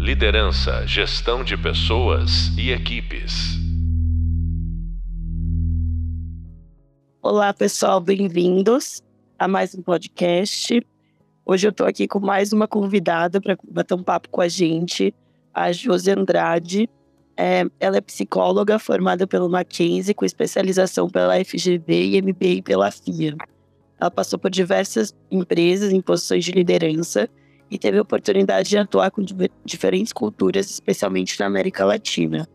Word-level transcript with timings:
Liderança, 0.00 0.86
gestão 0.86 1.44
de 1.44 1.58
pessoas 1.58 2.48
e 2.56 2.70
equipes. 2.70 3.58
Olá, 7.20 7.52
pessoal, 7.52 8.00
bem-vindos 8.00 9.02
a 9.38 9.46
mais 9.46 9.74
um 9.74 9.82
podcast. 9.82 10.82
Hoje 11.44 11.66
eu 11.66 11.70
estou 11.70 11.86
aqui 11.86 12.08
com 12.08 12.18
mais 12.18 12.50
uma 12.50 12.66
convidada 12.66 13.42
para 13.42 13.58
bater 13.70 13.92
um 13.92 14.02
papo 14.02 14.30
com 14.30 14.40
a 14.40 14.48
gente, 14.48 15.14
a 15.52 15.70
Josi 15.70 16.12
Andrade. 16.12 16.88
É, 17.36 17.66
ela 17.78 17.98
é 17.98 18.00
psicóloga 18.00 18.78
formada 18.78 19.26
pelo 19.26 19.50
Mackenzie, 19.50 20.14
com 20.14 20.24
especialização 20.24 21.10
pela 21.10 21.44
FGV 21.44 22.16
e 22.16 22.22
MBA 22.22 22.62
pela 22.64 22.90
FIA. 22.90 23.36
Ela 24.00 24.10
passou 24.10 24.38
por 24.38 24.50
diversas 24.50 25.14
empresas 25.30 25.92
em 25.92 26.00
posições 26.00 26.42
de 26.42 26.52
liderança 26.52 27.28
e 27.70 27.78
teve 27.78 27.98
a 27.98 28.02
oportunidade 28.02 28.68
de 28.68 28.78
atuar 28.78 29.10
com 29.10 29.24
diferentes 29.64 30.12
culturas, 30.12 30.68
especialmente 30.68 31.38
na 31.38 31.46
América 31.46 31.84
Latina. 31.84 32.48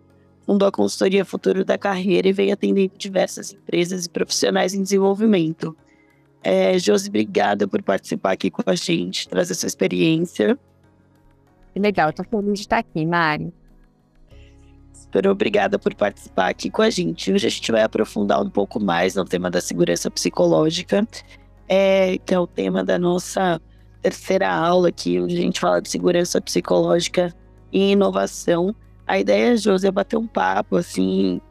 Fundou 0.46 0.68
a 0.68 0.72
consultoria 0.72 1.24
Futuro 1.26 1.64
da 1.64 1.78
Carreira 1.78 2.28
e 2.28 2.34
vem 2.34 2.52
atendendo 2.52 2.94
diversas 2.98 3.54
empresas 3.54 4.06
e 4.06 4.10
profissionais 4.10 4.74
em 4.74 4.84
desenvolvimento. 4.84 5.76
É, 6.44 6.78
Josi, 6.78 7.10
obrigada 7.10 7.68
por 7.68 7.82
participar 7.82 8.34
aqui 8.34 8.52
com 8.52 8.62
a 8.66 8.76
gente, 8.76 9.28
trazer 9.28 9.56
sua 9.56 9.68
experiência. 9.68 10.60
Que 11.74 11.80
legal, 11.80 12.10
estou 12.10 12.26
feliz 12.26 12.60
de 12.60 12.66
estar 12.66 12.78
aqui, 12.78 13.06
Mari. 13.06 13.52
Super 14.94 15.28
obrigada 15.28 15.80
por 15.80 15.96
participar 15.96 16.50
aqui 16.50 16.70
com 16.70 16.82
a 16.82 16.90
gente. 16.90 17.32
Hoje 17.32 17.48
a 17.48 17.50
gente 17.50 17.72
vai 17.72 17.82
aprofundar 17.82 18.42
um 18.42 18.50
pouco 18.50 18.80
mais 18.80 19.16
no 19.16 19.26
tema 19.26 19.50
da 19.50 19.62
segurança 19.62 20.12
psicológica, 20.12 21.08
é, 21.68 22.18
que 22.20 22.34
é 22.34 22.40
o 22.40 22.46
tema 22.46 22.84
da 22.84 23.00
nossa 23.00 23.60
terceira 24.06 24.48
aula 24.54 24.90
aqui, 24.90 25.20
onde 25.20 25.36
a 25.36 25.42
gente 25.42 25.60
fala 25.60 25.82
de 25.82 25.90
segurança 25.90 26.40
psicológica 26.40 27.34
e 27.74 27.94
inovação. 27.94 28.76
A 29.08 29.18
ideia, 29.18 29.58
José, 29.58 29.88
é 29.88 29.92
bater 29.92 30.16
um 30.16 30.28
papo, 30.28 30.78
assim, 30.78 31.42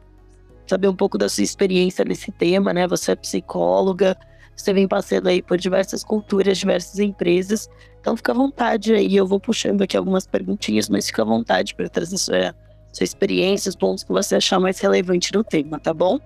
saber 0.65 0.87
um 0.87 0.95
pouco 0.95 1.17
da 1.17 1.27
sua 1.27 1.43
experiência 1.43 2.05
nesse 2.05 2.31
tema, 2.31 2.71
né? 2.73 2.87
Você 2.87 3.11
é 3.11 3.15
psicóloga, 3.15 4.17
você 4.55 4.73
vem 4.73 4.87
passando 4.87 5.27
aí 5.27 5.41
por 5.41 5.57
diversas 5.57 6.01
culturas, 6.01 6.57
diversas 6.57 6.97
empresas. 6.97 7.69
Então 7.99 8.15
fica 8.15 8.31
à 8.31 8.35
vontade 8.35 8.93
aí, 8.93 9.17
eu 9.17 9.27
vou 9.27 9.39
puxando 9.39 9.81
aqui 9.81 9.97
algumas 9.97 10.25
perguntinhas, 10.25 10.87
mas 10.87 11.07
fica 11.07 11.23
à 11.23 11.25
vontade 11.25 11.75
para 11.75 11.89
trazer 11.89 12.17
sua, 12.17 12.55
sua 12.93 13.03
experiência, 13.03 13.67
os 13.67 13.75
pontos 13.75 14.05
que 14.05 14.13
você 14.13 14.35
achar 14.35 14.61
mais 14.61 14.79
relevante 14.79 15.33
no 15.33 15.43
tema, 15.43 15.77
tá 15.77 15.93
bom? 15.93 16.19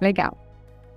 Legal. 0.00 0.34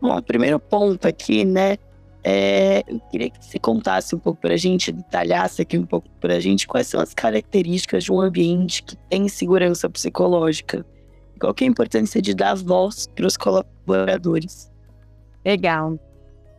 Bom, 0.01 0.17
o 0.17 0.23
primeiro 0.23 0.59
ponto 0.61 1.05
aqui, 1.05 1.43
né, 1.43 1.77
é, 2.23 2.83
eu 2.87 2.99
queria 3.09 3.29
que 3.29 3.43
você 3.43 3.57
contasse 3.57 4.15
um 4.15 4.19
pouco 4.19 4.39
para 4.39 4.53
a 4.53 4.57
gente, 4.57 4.91
detalhasse 4.91 5.61
aqui 5.61 5.77
um 5.77 5.85
pouco 5.85 6.07
para 6.19 6.35
a 6.35 6.39
gente 6.39 6.67
quais 6.67 6.87
são 6.87 6.99
as 7.01 7.13
características 7.13 8.03
de 8.03 8.11
um 8.11 8.21
ambiente 8.21 8.83
que 8.83 8.95
tem 8.95 9.27
segurança 9.27 9.89
psicológica. 9.89 10.85
Qual 11.39 11.55
é 11.59 11.63
a 11.63 11.67
importância 11.67 12.21
de 12.21 12.35
dar 12.35 12.55
voz 12.55 13.07
para 13.07 13.25
os 13.25 13.35
colaboradores? 13.35 14.71
Legal. 15.43 15.99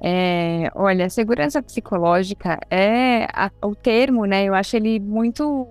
É, 0.01 0.69
olha, 0.75 1.09
segurança 1.09 1.63
psicológica 1.63 2.59
é 2.69 3.29
a, 3.33 3.49
o 3.63 3.77
termo, 3.77 4.25
né? 4.25 4.45
Eu 4.45 4.55
acho 4.55 4.77
ele 4.77 4.99
muito, 4.99 5.69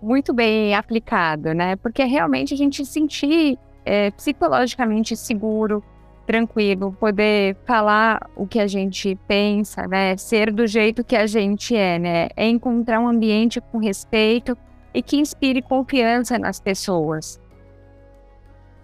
muito 0.00 0.32
bem 0.32 0.74
aplicado, 0.74 1.52
né? 1.52 1.76
Porque 1.76 2.02
realmente 2.04 2.54
a 2.54 2.56
gente 2.56 2.86
sentir 2.86 3.58
é, 3.84 4.10
psicologicamente 4.12 5.14
seguro, 5.14 5.84
tranquilo, 6.26 6.92
poder 6.98 7.56
falar 7.64 8.28
o 8.34 8.46
que 8.46 8.58
a 8.58 8.66
gente 8.66 9.16
pensa, 9.28 9.86
né? 9.86 10.16
Ser 10.16 10.52
do 10.52 10.66
jeito 10.66 11.04
que 11.04 11.16
a 11.16 11.26
gente 11.26 11.74
é, 11.76 11.98
né? 11.98 12.28
É 12.36 12.46
encontrar 12.46 13.00
um 13.00 13.08
ambiente 13.08 13.60
com 13.60 13.78
respeito 13.78 14.56
e 14.92 15.02
que 15.02 15.16
inspire 15.16 15.62
confiança 15.62 16.38
nas 16.38 16.60
pessoas. 16.60 17.40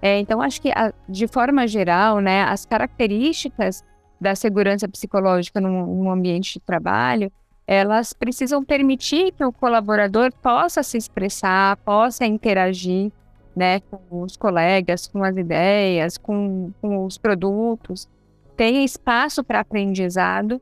É, 0.00 0.18
então, 0.18 0.42
acho 0.42 0.60
que, 0.60 0.70
de 1.08 1.28
forma 1.28 1.66
geral, 1.66 2.18
né, 2.18 2.42
as 2.42 2.66
características 2.66 3.84
da 4.20 4.34
segurança 4.34 4.88
psicológica 4.88 5.60
num, 5.60 5.86
num 5.86 6.10
ambiente 6.10 6.54
de 6.54 6.60
trabalho, 6.60 7.30
elas 7.66 8.12
precisam 8.12 8.64
permitir 8.64 9.32
que 9.32 9.44
o 9.44 9.52
colaborador 9.52 10.32
possa 10.42 10.82
se 10.82 10.98
expressar, 10.98 11.76
possa 11.78 12.26
interagir, 12.26 13.12
né, 13.54 13.80
com 13.80 14.22
os 14.22 14.36
colegas, 14.36 15.06
com 15.06 15.22
as 15.22 15.36
ideias, 15.36 16.16
com, 16.16 16.72
com 16.80 17.04
os 17.04 17.18
produtos, 17.18 18.08
tenha 18.56 18.84
espaço 18.84 19.44
para 19.44 19.60
aprendizado 19.60 20.60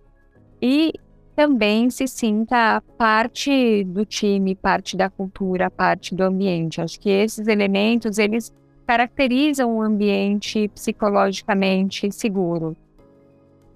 e 0.60 0.92
também 1.34 1.88
se 1.88 2.06
sinta 2.06 2.82
parte 2.98 3.84
do 3.84 4.04
time, 4.04 4.54
parte 4.54 4.96
da 4.96 5.08
cultura, 5.08 5.70
parte 5.70 6.14
do 6.14 6.22
ambiente. 6.22 6.80
Acho 6.80 7.00
que 7.00 7.08
esses 7.08 7.46
elementos 7.46 8.18
eles 8.18 8.52
caracterizam 8.86 9.76
um 9.76 9.82
ambiente 9.82 10.68
psicologicamente 10.68 12.10
seguro. 12.10 12.76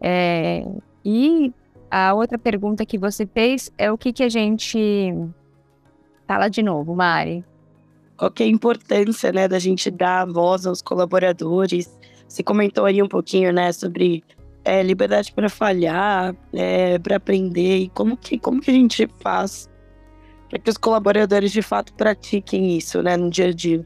É, 0.01 0.67
e 1.05 1.53
a 1.91 2.13
outra 2.13 2.37
pergunta 2.37 2.85
que 2.85 2.99
você 2.99 3.25
fez 3.25 3.73
é 3.79 3.91
o 3.91 3.97
que, 3.97 4.13
que 4.13 4.25
a 4.25 4.29
gente 4.29 5.15
fala 6.27 6.49
de 6.49 6.63
novo, 6.63 6.95
Mari 6.95 7.45
qual 8.17 8.31
que 8.31 8.43
é 8.43 8.47
a 8.47 8.49
importância, 8.49 9.33
né, 9.33 9.49
da 9.49 9.59
gente 9.59 9.91
dar 9.91 10.27
voz 10.27 10.67
aos 10.67 10.81
colaboradores. 10.81 11.91
Você 12.29 12.43
comentou 12.43 12.85
aí 12.85 13.03
um 13.03 13.09
pouquinho, 13.09 13.53
né, 13.53 13.73
sobre 13.73 14.25
é, 14.65 14.83
liberdade 14.83 15.33
para 15.33 15.49
falhar, 15.49 16.35
é, 16.53 16.99
para 16.99 17.17
aprender 17.17 17.79
e 17.79 17.89
como 17.89 18.17
que, 18.17 18.39
como 18.39 18.61
que 18.61 18.71
a 18.71 18.75
gente 18.75 19.09
faz 19.21 19.69
para 20.49 20.59
que 20.59 20.71
os 20.71 20.77
colaboradores 20.77 21.51
de 21.51 21.63
fato 21.63 21.93
pratiquem 21.95 22.77
isso, 22.77 23.03
né, 23.03 23.17
no 23.17 23.29
dia 23.29 23.49
a 23.49 23.53
dia. 23.53 23.85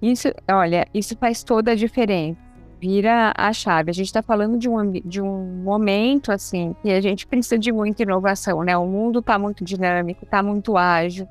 Isso, 0.00 0.28
olha, 0.50 0.86
isso 0.94 1.16
faz 1.18 1.42
toda 1.42 1.72
a 1.72 1.74
diferença. 1.74 2.40
Vira 2.80 3.32
a 3.36 3.52
chave. 3.52 3.90
A 3.90 3.94
gente 3.94 4.06
está 4.06 4.22
falando 4.22 4.56
de 4.56 4.68
um, 4.68 4.92
de 4.92 5.20
um 5.20 5.62
momento 5.62 6.30
assim 6.30 6.74
que 6.80 6.90
a 6.90 7.00
gente 7.00 7.26
precisa 7.26 7.58
de 7.58 7.72
muita 7.72 8.04
inovação, 8.04 8.62
né? 8.62 8.76
O 8.76 8.86
mundo 8.86 9.18
está 9.18 9.36
muito 9.38 9.64
dinâmico, 9.64 10.24
está 10.24 10.42
muito 10.42 10.76
ágil. 10.76 11.28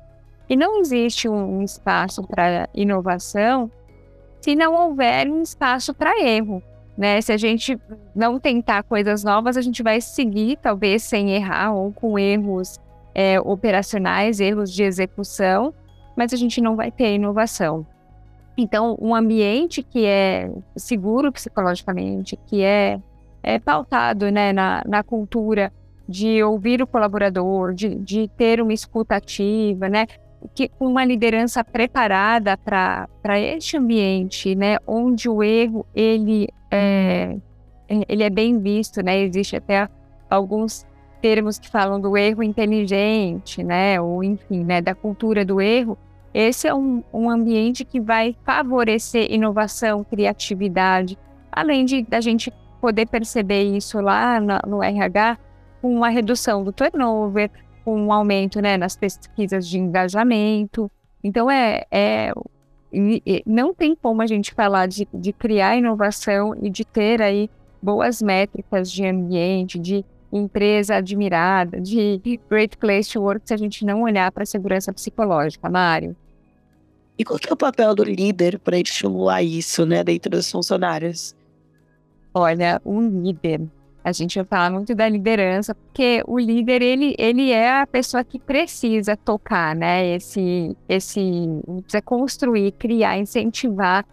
E 0.48 0.56
não 0.56 0.80
existe 0.80 1.28
um, 1.28 1.62
espaço 1.62 2.22
para 2.22 2.68
inovação 2.74 3.70
se 4.40 4.54
não 4.54 4.74
houver 4.74 5.28
um 5.28 5.42
espaço 5.42 5.92
para 5.92 6.18
erro. 6.20 6.62
Né? 6.96 7.20
Se 7.20 7.32
a 7.32 7.36
gente 7.36 7.78
não 8.14 8.40
tentar 8.40 8.82
coisas 8.82 9.22
novas, 9.22 9.56
a 9.56 9.60
gente 9.60 9.82
vai 9.82 10.00
seguir, 10.00 10.56
talvez 10.56 11.02
sem 11.02 11.30
errar, 11.30 11.72
ou 11.72 11.92
com 11.92 12.18
erros 12.18 12.80
é, 13.14 13.38
operacionais, 13.40 14.40
erros 14.40 14.72
de 14.72 14.82
execução, 14.82 15.74
mas 16.16 16.32
a 16.32 16.36
gente 16.36 16.60
não 16.60 16.76
vai 16.76 16.90
ter 16.90 17.14
inovação. 17.14 17.86
Então, 18.56 18.96
um 19.00 19.14
ambiente 19.14 19.82
que 19.82 20.04
é 20.04 20.50
seguro 20.76 21.30
psicologicamente, 21.30 22.36
que 22.46 22.62
é, 22.62 23.00
é 23.42 23.58
pautado 23.58 24.30
né, 24.32 24.52
na, 24.52 24.82
na 24.84 25.02
cultura 25.04 25.72
de 26.08 26.42
ouvir 26.42 26.82
o 26.82 26.86
colaborador, 26.86 27.74
de, 27.74 27.94
de 27.94 28.28
ter 28.36 28.60
uma 28.60 28.72
escuta 28.72 29.14
ativa, 29.14 29.88
né? 29.88 30.06
Que 30.54 30.70
uma 30.78 31.04
liderança 31.04 31.64
preparada 31.64 32.56
para 32.56 33.08
este 33.38 33.76
ambiente, 33.76 34.54
né, 34.54 34.76
onde 34.86 35.28
o 35.28 35.42
erro 35.42 35.86
ele 35.94 36.48
é, 36.70 37.36
ele 38.08 38.22
é 38.22 38.30
bem 38.30 38.58
visto, 38.58 39.02
né, 39.02 39.20
existe 39.20 39.56
até 39.56 39.88
alguns 40.28 40.86
termos 41.20 41.58
que 41.58 41.68
falam 41.68 42.00
do 42.00 42.16
erro 42.16 42.42
inteligente, 42.42 43.62
né, 43.62 44.00
ou 44.00 44.22
enfim, 44.22 44.64
né, 44.64 44.80
da 44.80 44.94
cultura 44.94 45.44
do 45.44 45.60
erro. 45.60 45.98
Esse 46.32 46.68
é 46.68 46.74
um, 46.74 47.02
um 47.12 47.28
ambiente 47.28 47.84
que 47.84 48.00
vai 48.00 48.36
favorecer 48.44 49.32
inovação, 49.32 50.04
criatividade, 50.04 51.18
além 51.50 51.84
de 51.84 52.02
da 52.02 52.20
gente 52.20 52.52
poder 52.80 53.06
perceber 53.06 53.64
isso 53.64 54.00
lá 54.00 54.40
no, 54.40 54.58
no 54.66 54.82
RH 54.82 55.38
com 55.80 55.94
uma 55.94 56.08
redução 56.08 56.62
do 56.62 56.72
turnover, 56.72 57.50
com 57.88 57.98
um 57.98 58.12
aumento 58.12 58.60
né, 58.60 58.76
nas 58.76 58.94
pesquisas 58.94 59.66
de 59.66 59.78
engajamento. 59.78 60.90
Então, 61.24 61.50
é, 61.50 61.86
é 61.90 62.34
não 63.46 63.72
tem 63.72 63.96
como 63.96 64.20
a 64.20 64.26
gente 64.26 64.52
falar 64.52 64.86
de, 64.86 65.08
de 65.12 65.32
criar 65.32 65.74
inovação 65.74 66.54
e 66.60 66.68
de 66.68 66.84
ter 66.84 67.22
aí 67.22 67.48
boas 67.80 68.20
métricas 68.20 68.92
de 68.92 69.06
ambiente, 69.06 69.78
de 69.78 70.04
empresa 70.30 70.96
admirada, 70.96 71.80
de 71.80 72.20
great 72.50 72.76
place 72.76 73.10
to 73.10 73.22
work, 73.22 73.40
se 73.46 73.54
a 73.54 73.56
gente 73.56 73.86
não 73.86 74.02
olhar 74.02 74.30
para 74.32 74.42
a 74.42 74.46
segurança 74.46 74.92
psicológica, 74.92 75.70
Mário. 75.70 76.14
E 77.18 77.24
qual 77.24 77.38
é 77.48 77.52
o 77.54 77.56
papel 77.56 77.94
do 77.94 78.04
líder 78.04 78.58
para 78.58 78.78
estimular 78.78 79.42
isso, 79.42 79.86
né, 79.86 80.04
dentro 80.04 80.30
dos 80.30 80.50
funcionários? 80.50 81.34
Olha, 82.34 82.82
um 82.84 83.22
líder 83.22 83.62
a 84.08 84.12
gente 84.12 84.36
vai 84.36 84.44
falar 84.44 84.70
muito 84.70 84.94
da 84.94 85.08
liderança, 85.08 85.74
porque 85.74 86.22
o 86.26 86.38
líder, 86.38 86.80
ele, 86.80 87.14
ele 87.18 87.50
é 87.50 87.80
a 87.80 87.86
pessoa 87.86 88.24
que 88.24 88.38
precisa 88.38 89.16
tocar, 89.16 89.76
né? 89.76 90.14
Esse, 90.14 90.76
esse, 90.88 91.20
precisa 91.82 92.02
construir, 92.02 92.72
criar, 92.72 93.18
incentivar 93.18 94.04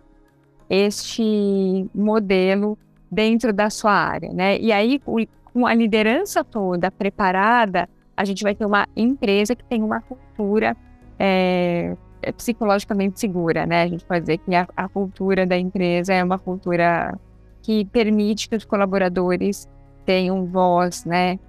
este 0.70 1.88
modelo 1.94 2.78
dentro 3.10 3.54
da 3.54 3.70
sua 3.70 3.94
área, 3.94 4.34
né? 4.34 4.58
E 4.60 4.72
aí, 4.72 5.00
com 5.00 5.66
a 5.66 5.74
liderança 5.74 6.44
toda 6.44 6.92
preparada, 6.92 7.88
a 8.18 8.26
gente 8.26 8.44
vai 8.44 8.54
ter 8.54 8.66
uma 8.66 8.88
empresa 8.96 9.56
que 9.56 9.64
tem 9.64 9.82
uma 9.82 10.02
cultura 10.02 10.76
é, 11.18 11.96
é 12.22 12.32
psicologicamente 12.34 13.20
segura, 13.20 13.66
né? 13.66 13.84
A 13.84 13.88
gente 13.88 14.04
pode 14.04 14.22
dizer 14.22 14.40
que 14.40 14.54
a, 14.54 14.68
a 14.76 14.90
cultura 14.90 15.46
da 15.46 15.58
empresa 15.58 16.14
é 16.14 16.24
uma 16.24 16.38
cultura 16.38 17.18
que 17.62 17.84
permite 17.86 18.48
que 18.48 18.56
os 18.56 18.64
colaboradores 18.64 19.68
tenham 20.06 20.46
voz, 20.46 21.06
né? 21.06 21.40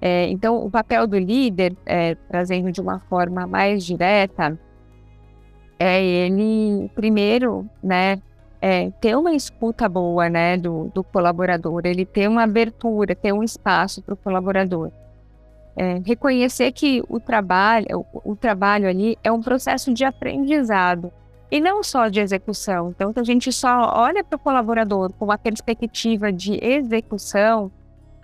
É, 0.00 0.28
então, 0.28 0.64
o 0.64 0.70
papel 0.70 1.06
do 1.06 1.18
líder, 1.18 1.76
é, 1.86 2.14
trazendo 2.14 2.70
de 2.70 2.80
uma 2.80 3.00
forma 3.00 3.46
mais 3.46 3.84
direta, 3.84 4.58
é 5.78 6.02
ele, 6.02 6.90
primeiro, 6.94 7.68
né, 7.82 8.20
é, 8.60 8.90
ter 9.00 9.16
uma 9.16 9.32
escuta 9.32 9.88
boa, 9.88 10.28
né, 10.28 10.56
do, 10.56 10.90
do 10.94 11.04
colaborador, 11.04 11.82
ele 11.84 12.04
ter 12.04 12.28
uma 12.28 12.44
abertura, 12.44 13.14
ter 13.14 13.32
um 13.32 13.42
espaço 13.42 14.02
para 14.02 14.14
o 14.14 14.16
colaborador. 14.16 14.90
É, 15.76 16.00
reconhecer 16.04 16.72
que 16.72 17.02
o 17.06 17.20
trabalho, 17.20 18.06
o, 18.12 18.32
o, 18.32 18.36
trabalho 18.36 18.88
ali 18.88 19.18
é 19.22 19.30
um 19.30 19.42
processo 19.42 19.92
de 19.92 20.04
aprendizado 20.06 21.12
e 21.50 21.60
não 21.60 21.82
só 21.82 22.08
de 22.08 22.18
execução. 22.18 22.90
Então, 22.90 23.12
a 23.14 23.22
gente 23.22 23.52
só 23.52 23.92
olha 23.94 24.24
para 24.24 24.36
o 24.36 24.38
colaborador 24.38 25.12
com 25.12 25.26
uma 25.26 25.36
perspectiva 25.36 26.32
de 26.32 26.58
execução, 26.64 27.70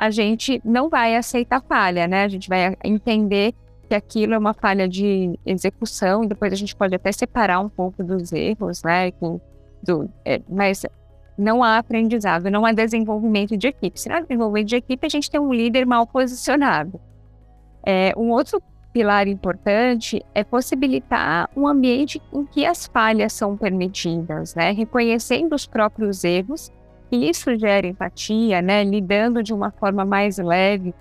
a 0.02 0.10
gente 0.10 0.60
não 0.64 0.88
vai 0.88 1.14
aceitar 1.14 1.62
falha, 1.62 2.08
né? 2.08 2.24
A 2.24 2.28
gente 2.28 2.48
vai 2.48 2.76
entender 2.82 3.54
que 3.88 3.94
aquilo 3.94 4.34
é 4.34 4.38
uma 4.38 4.52
falha 4.52 4.88
de 4.88 5.38
execução, 5.46 6.24
e 6.24 6.26
depois 6.26 6.52
a 6.52 6.56
gente 6.56 6.74
pode 6.74 6.92
até 6.92 7.12
separar 7.12 7.60
um 7.60 7.68
pouco 7.68 8.02
dos 8.02 8.32
erros, 8.32 8.82
né? 8.82 9.12
do, 9.80 10.10
é, 10.24 10.42
mas 10.48 10.84
não 11.38 11.62
há 11.62 11.78
aprendizado, 11.78 12.50
não 12.50 12.66
há 12.66 12.72
desenvolvimento 12.72 13.56
de 13.56 13.68
equipe. 13.68 14.00
Se 14.00 14.08
não 14.08 14.16
há 14.16 14.20
desenvolvimento 14.22 14.70
de 14.70 14.76
equipe, 14.76 15.06
a 15.06 15.08
gente 15.08 15.30
tem 15.30 15.40
um 15.40 15.52
líder 15.52 15.86
mal 15.86 16.04
posicionado. 16.04 17.00
É, 17.86 18.12
um 18.16 18.30
outro 18.30 18.60
pilar 18.92 19.28
importante 19.28 20.20
é 20.34 20.42
possibilitar 20.42 21.48
um 21.56 21.68
ambiente 21.68 22.20
em 22.32 22.44
que 22.44 22.66
as 22.66 22.88
falhas 22.88 23.32
são 23.32 23.56
permitidas, 23.56 24.56
né? 24.56 24.72
reconhecendo 24.72 25.54
os 25.54 25.64
próprios 25.64 26.24
erros, 26.24 26.72
isso 27.16 27.56
gera 27.56 27.86
empatia, 27.86 28.62
né? 28.62 28.82
lidando 28.84 29.42
de 29.42 29.52
uma 29.52 29.70
forma 29.70 30.04
mais 30.04 30.38
leve 30.38 30.94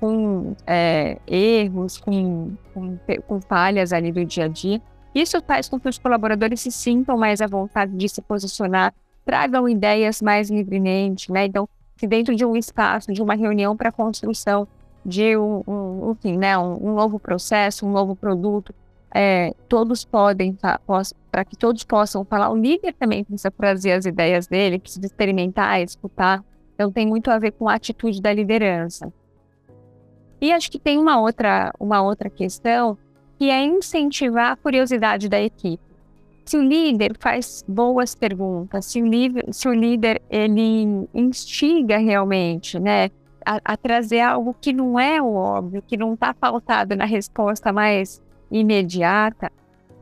com 0.00 0.56
é, 0.66 1.18
erros, 1.26 1.98
com, 1.98 2.52
com, 2.74 2.98
com 3.26 3.40
falhas 3.40 3.92
ali 3.92 4.10
do 4.10 4.24
dia 4.24 4.46
a 4.46 4.48
dia. 4.48 4.80
Isso 5.14 5.40
faz 5.42 5.68
com 5.68 5.78
que 5.78 5.88
os 5.88 5.98
colaboradores 5.98 6.60
se 6.60 6.72
sintam 6.72 7.16
mais 7.16 7.40
à 7.40 7.46
vontade 7.46 7.92
de 7.94 8.08
se 8.08 8.20
posicionar, 8.22 8.94
tragam 9.24 9.68
ideias 9.68 10.20
mais 10.20 10.50
livremente, 10.50 11.30
né? 11.30 11.44
Então, 11.46 11.68
se 11.96 12.06
dentro 12.06 12.34
de 12.34 12.44
um 12.44 12.56
espaço, 12.56 13.12
de 13.12 13.22
uma 13.22 13.34
reunião 13.34 13.76
para 13.76 13.92
construção 13.92 14.66
de 15.04 15.36
um, 15.36 15.62
um, 15.66 16.10
enfim, 16.12 16.36
né, 16.36 16.56
um, 16.56 16.90
um, 16.90 16.94
novo 16.94 17.18
processo, 17.18 17.86
um 17.86 17.90
novo 17.90 18.14
produto, 18.14 18.74
é, 19.14 19.54
todos 19.68 20.04
podem, 20.04 20.56
para 21.30 21.44
que 21.44 21.56
todos 21.56 21.84
possam 21.84 22.24
falar, 22.24 22.50
o 22.50 22.56
líder 22.56 22.94
também 22.94 23.24
precisa 23.24 23.50
trazer 23.50 23.92
as 23.92 24.06
ideias 24.06 24.46
dele, 24.46 24.78
precisa 24.78 25.04
experimentar, 25.04 25.80
escutar. 25.82 26.42
Então, 26.74 26.90
tem 26.90 27.06
muito 27.06 27.30
a 27.30 27.38
ver 27.38 27.52
com 27.52 27.68
a 27.68 27.74
atitude 27.74 28.22
da 28.22 28.32
liderança. 28.32 29.12
E 30.40 30.50
acho 30.50 30.70
que 30.70 30.78
tem 30.78 30.98
uma 30.98 31.20
outra, 31.20 31.72
uma 31.78 32.02
outra 32.02 32.30
questão 32.30 32.96
que 33.38 33.50
é 33.50 33.62
incentivar 33.62 34.52
a 34.52 34.56
curiosidade 34.56 35.28
da 35.28 35.40
equipe. 35.40 35.82
Se 36.44 36.56
o 36.56 36.62
líder 36.62 37.16
faz 37.20 37.64
boas 37.68 38.14
perguntas, 38.14 38.86
se 38.86 39.00
o 39.00 39.06
líder, 39.06 39.44
se 39.52 39.68
o 39.68 39.72
líder 39.72 40.20
ele 40.28 41.06
instiga 41.14 41.98
realmente, 41.98 42.80
né, 42.80 43.10
a, 43.46 43.60
a 43.64 43.76
trazer 43.76 44.20
algo 44.20 44.54
que 44.60 44.72
não 44.72 44.98
é 44.98 45.22
o 45.22 45.34
óbvio, 45.34 45.82
que 45.82 45.96
não 45.96 46.14
está 46.14 46.34
pautado 46.34 46.96
na 46.96 47.04
resposta 47.04 47.72
mais 47.72 48.20
imediata, 48.52 49.50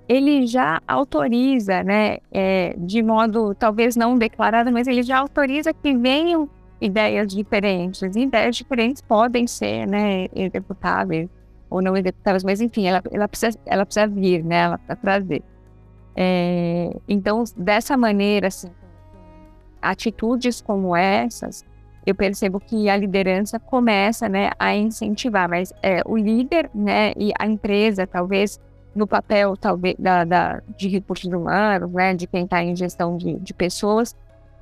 ele 0.08 0.46
já 0.46 0.82
autoriza, 0.88 1.84
né, 1.84 2.18
é, 2.32 2.74
de 2.76 3.02
modo 3.02 3.54
talvez 3.54 3.94
não 3.94 4.18
declarado, 4.18 4.72
mas 4.72 4.88
ele 4.88 5.02
já 5.02 5.18
autoriza 5.18 5.72
que 5.72 5.96
venham 5.96 6.50
ideias 6.80 7.32
diferentes. 7.32 8.02
Ideias 8.16 8.56
diferentes 8.56 9.00
podem 9.00 9.46
ser, 9.46 9.86
né, 9.86 10.26
executáveis 10.34 11.28
ou 11.70 11.80
não 11.80 11.96
executáveis, 11.96 12.42
mas 12.42 12.60
enfim, 12.60 12.88
ela, 12.88 13.00
ela, 13.12 13.28
precisa, 13.28 13.56
ela 13.64 13.86
precisa 13.86 14.08
vir, 14.08 14.44
né? 14.44 14.62
Ela 14.62 14.76
precisa 14.78 14.96
trazer. 14.96 15.42
É, 16.16 16.96
então, 17.08 17.44
dessa 17.56 17.96
maneira, 17.96 18.48
assim, 18.48 18.70
atitudes 19.80 20.60
como 20.60 20.96
essas, 20.96 21.64
eu 22.06 22.14
percebo 22.14 22.58
que 22.58 22.88
a 22.88 22.96
liderança 22.96 23.58
começa, 23.58 24.28
né, 24.28 24.50
a 24.58 24.74
incentivar, 24.74 25.48
mas 25.48 25.72
é, 25.82 26.02
o 26.06 26.16
líder, 26.16 26.70
né, 26.74 27.12
e 27.16 27.32
a 27.38 27.46
empresa, 27.46 28.06
talvez, 28.06 28.58
no 28.94 29.06
papel, 29.06 29.56
talvez, 29.56 29.94
da, 29.98 30.24
da 30.24 30.62
de 30.76 30.88
recursos 30.88 31.30
humanos, 31.32 31.90
né, 31.92 32.14
de 32.14 32.26
quem 32.26 32.44
está 32.44 32.62
em 32.62 32.74
gestão 32.74 33.16
de, 33.16 33.38
de 33.38 33.52
pessoas, 33.52 34.16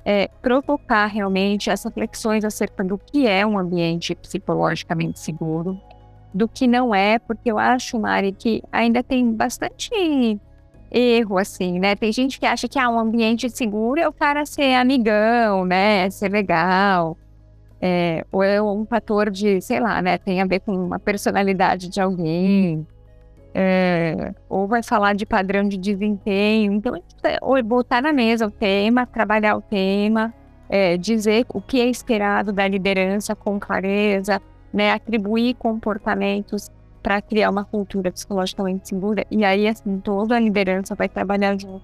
é, 0.05 0.29
provocar 0.41 1.05
realmente 1.07 1.69
essas 1.69 1.85
reflexões 1.85 2.43
acerca 2.43 2.83
do 2.83 2.97
que 2.97 3.27
é 3.27 3.45
um 3.45 3.57
ambiente 3.57 4.15
psicologicamente 4.15 5.19
seguro, 5.19 5.79
do 6.33 6.47
que 6.47 6.67
não 6.67 6.93
é, 6.93 7.19
porque 7.19 7.51
eu 7.51 7.57
acho, 7.57 7.99
Mari, 7.99 8.31
que 8.31 8.61
ainda 8.71 9.01
tem 9.01 9.31
bastante 9.31 10.39
erro, 10.91 11.37
assim, 11.37 11.79
né? 11.79 11.95
Tem 11.95 12.11
gente 12.11 12.39
que 12.39 12.45
acha 12.45 12.67
que 12.67 12.79
ah, 12.79 12.89
um 12.89 12.99
ambiente 12.99 13.49
seguro 13.49 13.99
é 13.99 14.07
o 14.07 14.13
cara 14.13 14.45
ser 14.45 14.73
amigão, 14.73 15.65
né? 15.65 16.09
Ser 16.09 16.31
legal. 16.31 17.17
É, 17.81 18.25
ou 18.31 18.43
é 18.43 18.61
um 18.61 18.85
fator 18.85 19.29
de, 19.29 19.61
sei 19.61 19.79
lá, 19.79 20.01
né? 20.01 20.17
Tem 20.17 20.41
a 20.41 20.45
ver 20.45 20.59
com 20.59 20.73
uma 20.73 20.99
personalidade 20.99 21.87
de 21.89 22.01
alguém. 22.01 22.85
É, 23.53 24.33
ou 24.47 24.67
vai 24.67 24.83
falar 24.83 25.15
de 25.15 25.25
padrão 25.25 25.67
de 25.67 25.77
desempenho. 25.77 26.73
Então, 26.73 26.93
ou 27.41 27.61
botar 27.63 28.01
na 28.01 28.11
mesa 28.11 28.47
o 28.47 28.51
tema, 28.51 29.05
trabalhar 29.05 29.55
o 29.55 29.61
tema, 29.61 30.33
é, 30.69 30.97
dizer 30.97 31.45
o 31.53 31.61
que 31.61 31.79
é 31.81 31.85
esperado 31.85 32.51
da 32.53 32.67
liderança 32.67 33.35
com 33.35 33.59
clareza, 33.59 34.41
né, 34.71 34.91
atribuir 34.91 35.55
comportamentos 35.55 36.69
para 37.01 37.21
criar 37.21 37.49
uma 37.49 37.63
cultura 37.63 38.11
psicologicamente 38.11 38.89
segura. 38.89 39.25
E 39.31 39.43
aí, 39.43 39.67
assim, 39.67 39.99
toda 39.99 40.35
a 40.35 40.39
liderança 40.39 40.93
vai 40.95 41.09
trabalhar 41.09 41.59
junto. 41.59 41.81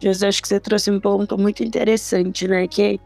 José, 0.00 0.28
acho 0.28 0.42
que 0.42 0.48
você 0.48 0.60
trouxe 0.60 0.90
um 0.90 1.00
ponto 1.00 1.38
muito 1.38 1.62
interessante, 1.62 2.46
né? 2.46 2.66
Que 2.66 3.00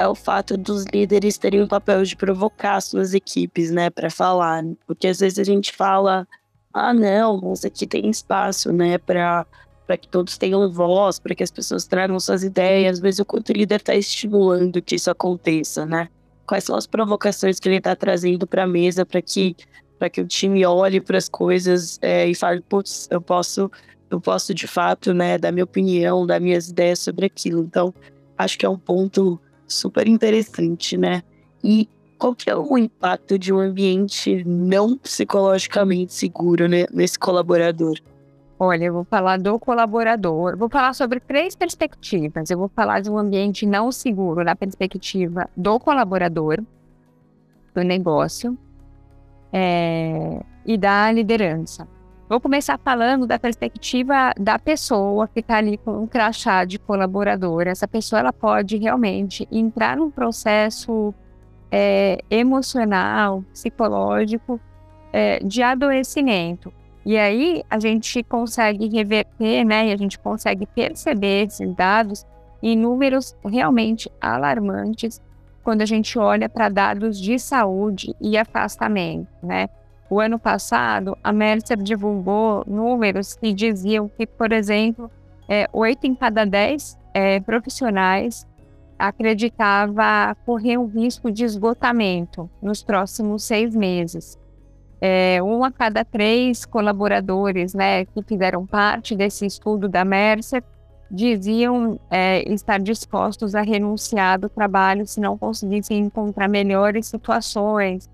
é 0.00 0.08
o 0.08 0.14
fato 0.14 0.56
dos 0.56 0.84
líderes 0.84 1.38
terem 1.38 1.62
o 1.62 1.68
papel 1.68 2.02
de 2.02 2.16
provocar 2.16 2.80
suas 2.80 3.14
equipes, 3.14 3.70
né, 3.70 3.90
para 3.90 4.10
falar. 4.10 4.64
Porque 4.86 5.06
às 5.06 5.20
vezes 5.20 5.38
a 5.38 5.44
gente 5.44 5.72
fala, 5.72 6.26
ah, 6.72 6.94
não, 6.94 7.40
mas 7.40 7.64
aqui 7.64 7.86
tem 7.86 8.08
espaço, 8.08 8.72
né, 8.72 8.98
para 8.98 9.46
para 9.86 9.96
que 9.96 10.06
todos 10.06 10.38
tenham 10.38 10.70
voz, 10.70 11.18
para 11.18 11.34
que 11.34 11.42
as 11.42 11.50
pessoas 11.50 11.84
tragam 11.84 12.20
suas 12.20 12.44
ideias. 12.44 12.92
Às 12.92 13.00
vezes 13.00 13.18
o 13.18 13.52
líder 13.52 13.80
está 13.80 13.92
estimulando 13.92 14.80
que 14.80 14.94
isso 14.94 15.10
aconteça, 15.10 15.84
né? 15.84 16.08
quais 16.50 16.64
são 16.64 16.74
as 16.74 16.84
provocações 16.84 17.60
que 17.60 17.68
ele 17.68 17.76
está 17.76 17.94
trazendo 17.94 18.44
para 18.44 18.64
a 18.64 18.66
mesa 18.66 19.06
para 19.06 19.22
que 19.22 19.54
para 20.00 20.10
que 20.10 20.20
o 20.20 20.26
time 20.26 20.66
olhe 20.66 21.00
para 21.00 21.16
as 21.16 21.28
coisas 21.28 21.96
é, 22.02 22.26
e 22.26 22.34
fale, 22.34 22.60
putz, 22.62 23.06
eu 23.08 23.20
posso 23.20 23.70
eu 24.10 24.20
posso 24.20 24.52
de 24.52 24.66
fato, 24.66 25.14
né, 25.14 25.38
dar 25.38 25.52
minha 25.52 25.62
opinião, 25.62 26.26
dar 26.26 26.40
minhas 26.40 26.68
ideias 26.68 26.98
sobre 26.98 27.26
aquilo. 27.26 27.62
Então, 27.62 27.94
acho 28.36 28.58
que 28.58 28.66
é 28.66 28.68
um 28.68 28.76
ponto 28.76 29.40
super 29.72 30.06
interessante, 30.06 30.96
né? 30.96 31.22
E 31.62 31.88
qual 32.18 32.34
que 32.34 32.50
é 32.50 32.56
o 32.56 32.76
impacto 32.76 33.38
de 33.38 33.52
um 33.52 33.58
ambiente 33.58 34.44
não 34.44 34.96
psicologicamente 34.96 36.12
seguro 36.12 36.68
né, 36.68 36.84
nesse 36.92 37.18
colaborador? 37.18 37.98
Olha, 38.58 38.84
eu 38.84 38.92
vou 38.92 39.04
falar 39.04 39.38
do 39.38 39.58
colaborador, 39.58 40.54
vou 40.54 40.68
falar 40.68 40.92
sobre 40.92 41.18
três 41.18 41.56
perspectivas. 41.56 42.50
Eu 42.50 42.58
vou 42.58 42.68
falar 42.68 43.00
de 43.00 43.10
um 43.10 43.16
ambiente 43.16 43.64
não 43.64 43.90
seguro 43.90 44.44
na 44.44 44.54
perspectiva 44.54 45.48
do 45.56 45.80
colaborador, 45.80 46.58
do 47.74 47.82
negócio 47.82 48.58
é, 49.50 50.42
e 50.66 50.76
da 50.76 51.10
liderança. 51.10 51.88
Vou 52.30 52.40
começar 52.40 52.78
falando 52.78 53.26
da 53.26 53.40
perspectiva 53.40 54.32
da 54.38 54.56
pessoa 54.56 55.26
que 55.26 55.40
está 55.40 55.56
ali 55.56 55.76
com 55.76 56.04
um 56.04 56.06
crachá 56.06 56.64
de 56.64 56.78
colaborador. 56.78 57.66
Essa 57.66 57.88
pessoa 57.88 58.20
ela 58.20 58.32
pode 58.32 58.76
realmente 58.76 59.48
entrar 59.50 59.96
num 59.96 60.12
processo 60.12 61.12
é, 61.72 62.20
emocional, 62.30 63.42
psicológico 63.52 64.60
é, 65.12 65.40
de 65.40 65.60
adoecimento 65.60 66.72
e 67.04 67.18
aí 67.18 67.64
a 67.68 67.80
gente 67.80 68.22
consegue 68.22 68.86
reverter, 68.86 69.64
né? 69.64 69.88
E 69.88 69.92
a 69.92 69.96
gente 69.96 70.16
consegue 70.16 70.66
perceber 70.66 71.46
esses 71.48 71.74
dados 71.74 72.24
em 72.62 72.76
números 72.76 73.34
realmente 73.44 74.08
alarmantes 74.20 75.20
quando 75.64 75.82
a 75.82 75.86
gente 75.86 76.16
olha 76.16 76.48
para 76.48 76.68
dados 76.68 77.20
de 77.20 77.40
saúde 77.40 78.14
e 78.20 78.38
afastamento, 78.38 79.26
né? 79.42 79.68
O 80.10 80.18
ano 80.18 80.40
passado, 80.40 81.16
a 81.22 81.32
Mercer 81.32 81.76
divulgou 81.76 82.64
números 82.66 83.36
que 83.36 83.52
diziam 83.52 84.08
que, 84.08 84.26
por 84.26 84.52
exemplo, 84.52 85.08
é, 85.48 85.68
8 85.72 86.04
em 86.04 86.14
cada 86.16 86.44
10 86.44 86.98
é, 87.14 87.38
profissionais 87.40 88.44
acreditava 88.98 90.36
correr 90.44 90.76
um 90.76 90.86
risco 90.86 91.30
de 91.30 91.44
esgotamento 91.44 92.50
nos 92.60 92.82
próximos 92.82 93.44
seis 93.44 93.74
meses. 93.74 94.38
é, 95.00 95.42
um 95.42 95.64
a 95.64 95.70
cada 95.70 96.04
três 96.04 96.66
colaboradores 96.66 97.72
né, 97.72 98.04
que 98.04 98.22
fizeram 98.22 98.66
parte 98.66 99.16
desse 99.16 99.46
estudo 99.46 99.88
da 99.88 100.04
Mercer 100.04 100.62
diziam 101.10 101.98
é, 102.10 102.42
estar 102.52 102.78
dispostos 102.78 103.54
a 103.54 103.62
renunciar 103.62 104.38
do 104.38 104.48
trabalho 104.48 105.06
se 105.06 105.18
não 105.20 105.38
conseguissem 105.38 105.98
encontrar 105.98 106.48
melhores 106.48 107.06
situações. 107.06 108.08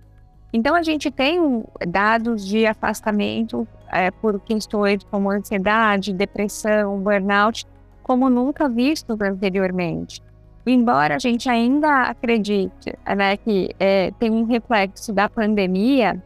Então, 0.52 0.74
a 0.74 0.82
gente 0.82 1.10
tem 1.10 1.64
dados 1.86 2.46
de 2.46 2.66
afastamento 2.66 3.66
é, 3.90 4.10
por 4.10 4.40
questões 4.40 5.02
como 5.04 5.30
ansiedade, 5.30 6.12
depressão, 6.12 6.98
burnout, 6.98 7.66
como 8.02 8.30
nunca 8.30 8.68
vistos 8.68 9.20
anteriormente. 9.20 10.22
Embora 10.66 11.16
a 11.16 11.18
gente 11.18 11.48
ainda 11.48 12.02
acredite 12.02 12.92
né, 13.16 13.36
que 13.36 13.70
é, 13.78 14.10
tem 14.18 14.30
um 14.30 14.44
reflexo 14.44 15.12
da 15.12 15.28
pandemia, 15.28 16.22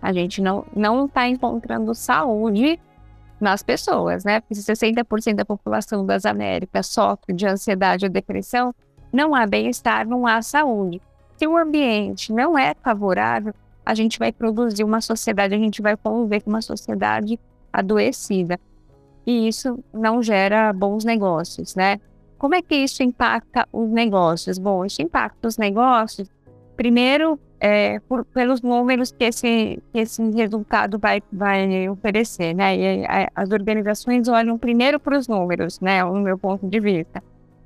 a 0.00 0.12
gente 0.12 0.42
não 0.42 1.06
está 1.06 1.28
encontrando 1.28 1.94
saúde 1.94 2.78
nas 3.40 3.62
pessoas, 3.62 4.24
né? 4.24 4.40
Porque 4.40 4.54
se 4.54 4.72
60% 4.72 5.34
da 5.34 5.44
população 5.44 6.04
das 6.04 6.24
Américas 6.24 6.86
sofre 6.86 7.34
de 7.34 7.46
ansiedade 7.46 8.04
ou 8.04 8.10
depressão, 8.10 8.74
não 9.12 9.34
há 9.34 9.46
bem-estar, 9.46 10.06
não 10.06 10.26
há 10.26 10.40
saúde. 10.42 11.00
Se 11.42 11.46
o 11.48 11.56
ambiente 11.56 12.32
não 12.32 12.56
é 12.56 12.72
favorável, 12.84 13.52
a 13.84 13.96
gente 13.96 14.16
vai 14.16 14.30
produzir 14.30 14.84
uma 14.84 15.00
sociedade, 15.00 15.52
a 15.52 15.58
gente 15.58 15.82
vai 15.82 15.96
conviver 15.96 16.40
com 16.40 16.50
uma 16.50 16.62
sociedade 16.62 17.36
adoecida. 17.72 18.60
E 19.26 19.48
isso 19.48 19.82
não 19.92 20.22
gera 20.22 20.72
bons 20.72 21.04
negócios, 21.04 21.74
né? 21.74 21.98
Como 22.38 22.54
é 22.54 22.62
que 22.62 22.76
isso 22.76 23.02
impacta 23.02 23.66
os 23.72 23.90
negócios? 23.90 24.56
Bom, 24.56 24.84
isso 24.84 25.02
impacta 25.02 25.48
os 25.48 25.58
negócios, 25.58 26.30
primeiro, 26.76 27.40
é, 27.58 27.98
por, 27.98 28.24
pelos 28.24 28.62
números 28.62 29.10
que 29.10 29.24
esse, 29.24 29.82
que 29.92 29.98
esse 29.98 30.22
resultado 30.30 30.96
vai, 30.96 31.20
vai 31.32 31.88
oferecer, 31.88 32.54
né? 32.54 32.76
E 32.76 33.04
a, 33.04 33.28
as 33.34 33.50
organizações 33.50 34.28
olham 34.28 34.56
primeiro 34.56 35.00
para 35.00 35.18
os 35.18 35.26
números, 35.26 35.80
né? 35.80 36.04
No 36.04 36.20
meu 36.20 36.38
ponto 36.38 36.68
de 36.68 36.78
vista. 36.78 37.20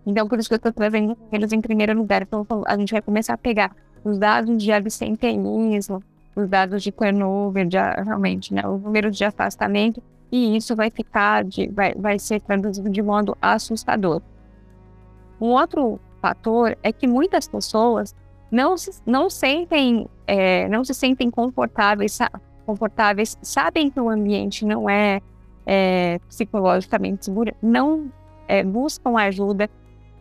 Então, 0.07 0.29
por 0.29 0.39
isso 0.39 0.49
que 0.49 0.55
eu 0.55 0.59
estou 0.59 0.73
trazendo 0.73 1.19
eles 1.33 1.53
em 1.53 1.61
primeiro 1.61 1.93
lugar. 1.99 2.23
Então, 2.23 2.47
a 2.65 2.77
gente 2.77 2.93
vai 2.93 3.03
começar 3.03 3.35
a 3.35 3.39
pegar 3.39 3.75
os 4.05 4.19
dados 4.19 4.63
de 4.63 4.71
absenteísmo, 4.71 6.03
os 6.37 6.49
dados 6.49 6.83
de 6.83 6.93
turnover, 6.93 7.67
de, 7.67 7.77
realmente, 7.77 8.55
né? 8.55 8.67
Os 8.67 8.81
números 8.81 9.17
de 9.17 9.25
afastamento, 9.25 10.01
e 10.31 10.57
isso 10.57 10.77
vai 10.77 10.91
ficar, 10.91 11.45
de, 11.45 11.69
vai, 11.69 11.95
vai 11.95 12.19
ser 12.19 12.41
traduzido 12.41 12.89
de 12.89 13.03
modo 13.03 13.37
assustador. 13.43 14.23
Um 15.41 15.49
outro 15.49 15.99
fator 16.21 16.77
é 16.83 16.93
que 16.93 17.07
muitas 17.07 17.49
pessoas 17.49 18.15
não 18.51 18.77
se, 18.77 18.91
não 19.05 19.29
sentem, 19.29 20.09
é, 20.27 20.69
não 20.69 20.85
se 20.85 20.95
sentem 20.95 21.31
confortáveis, 21.31 22.19
confortáveis, 22.65 23.37
sabem 23.43 23.91
que 23.91 24.01
o 24.01 24.09
ambiente 24.09 24.65
não 24.65 24.89
é, 24.89 25.21
é 25.67 26.19
psicologicamente 26.29 27.25
seguro, 27.25 27.55
não 27.63 28.11
é, 28.49 28.63
buscam 28.63 29.17
ajuda. 29.17 29.69